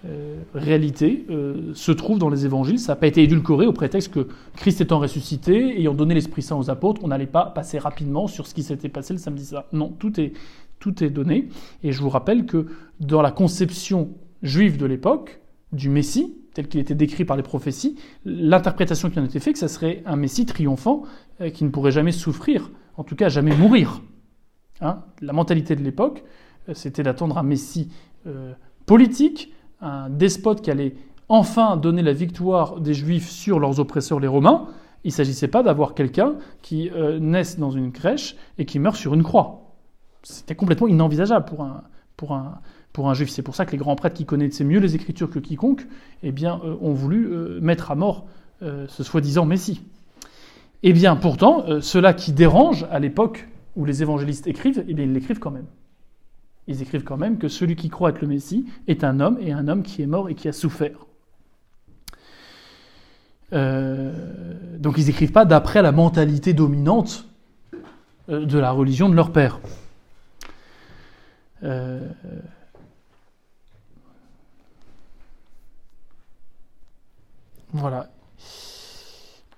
[0.06, 2.78] euh, réalité euh, se trouve dans les évangiles.
[2.78, 6.56] Ça n'a pas été édulcoré au prétexte que Christ étant ressuscité, ayant donné l'Esprit Saint
[6.56, 9.64] aux apôtres, on n'allait pas passer rapidement sur ce qui s'était passé le samedi saint.
[9.72, 10.32] Non, tout est,
[10.78, 11.48] tout est donné.
[11.82, 12.66] Et je vous rappelle que
[13.00, 14.10] dans la conception
[14.42, 15.40] juive de l'époque,
[15.72, 17.96] du Messie, tel qu'il était décrit par les prophéties,
[18.26, 21.04] l'interprétation qui en était faite, que ça serait un Messie triomphant
[21.40, 24.02] euh, qui ne pourrait jamais souffrir, en tout cas jamais mourir.
[24.82, 25.02] Hein?
[25.22, 26.24] La mentalité de l'époque,
[26.72, 27.90] c'était d'attendre un Messie
[28.86, 29.52] politique,
[29.84, 30.94] un despote qui allait
[31.28, 34.66] enfin donner la victoire des Juifs sur leurs oppresseurs, les Romains,
[35.04, 38.96] il ne s'agissait pas d'avoir quelqu'un qui euh, naisse dans une crèche et qui meurt
[38.96, 39.74] sur une croix.
[40.22, 41.82] C'était complètement inenvisageable pour un,
[42.92, 43.28] pour un, juif.
[43.28, 45.86] C'est pour ça que les grands prêtres qui connaissaient mieux les Écritures que quiconque
[46.22, 48.26] eh bien, euh, ont voulu euh, mettre à mort
[48.88, 49.82] ce soi-disant Messie.
[50.82, 55.38] Eh bien, pourtant, cela qui dérange à l'époque où les évangélistes écrivent, eh ils l'écrivent
[55.38, 55.66] quand même
[56.66, 59.52] ils écrivent quand même que celui qui croit être le Messie est un homme et
[59.52, 61.06] un homme qui est mort et qui a souffert.
[63.52, 64.12] Euh,
[64.78, 67.26] donc ils n'écrivent pas d'après la mentalité dominante
[68.28, 69.60] euh, de la religion de leur père.
[71.62, 72.00] Euh,
[77.72, 78.08] voilà.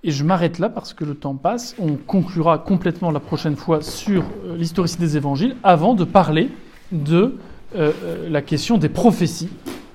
[0.03, 1.75] Et je m'arrête là parce que le temps passe.
[1.79, 6.51] On conclura complètement la prochaine fois sur l'historicité des évangiles avant de parler
[6.93, 7.39] de
[7.75, 9.51] euh, euh, la question des prophéties,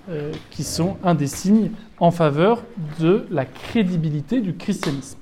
[0.09, 2.63] euh, qui sont un des signes en faveur
[2.99, 5.19] de la crédibilité du christianisme.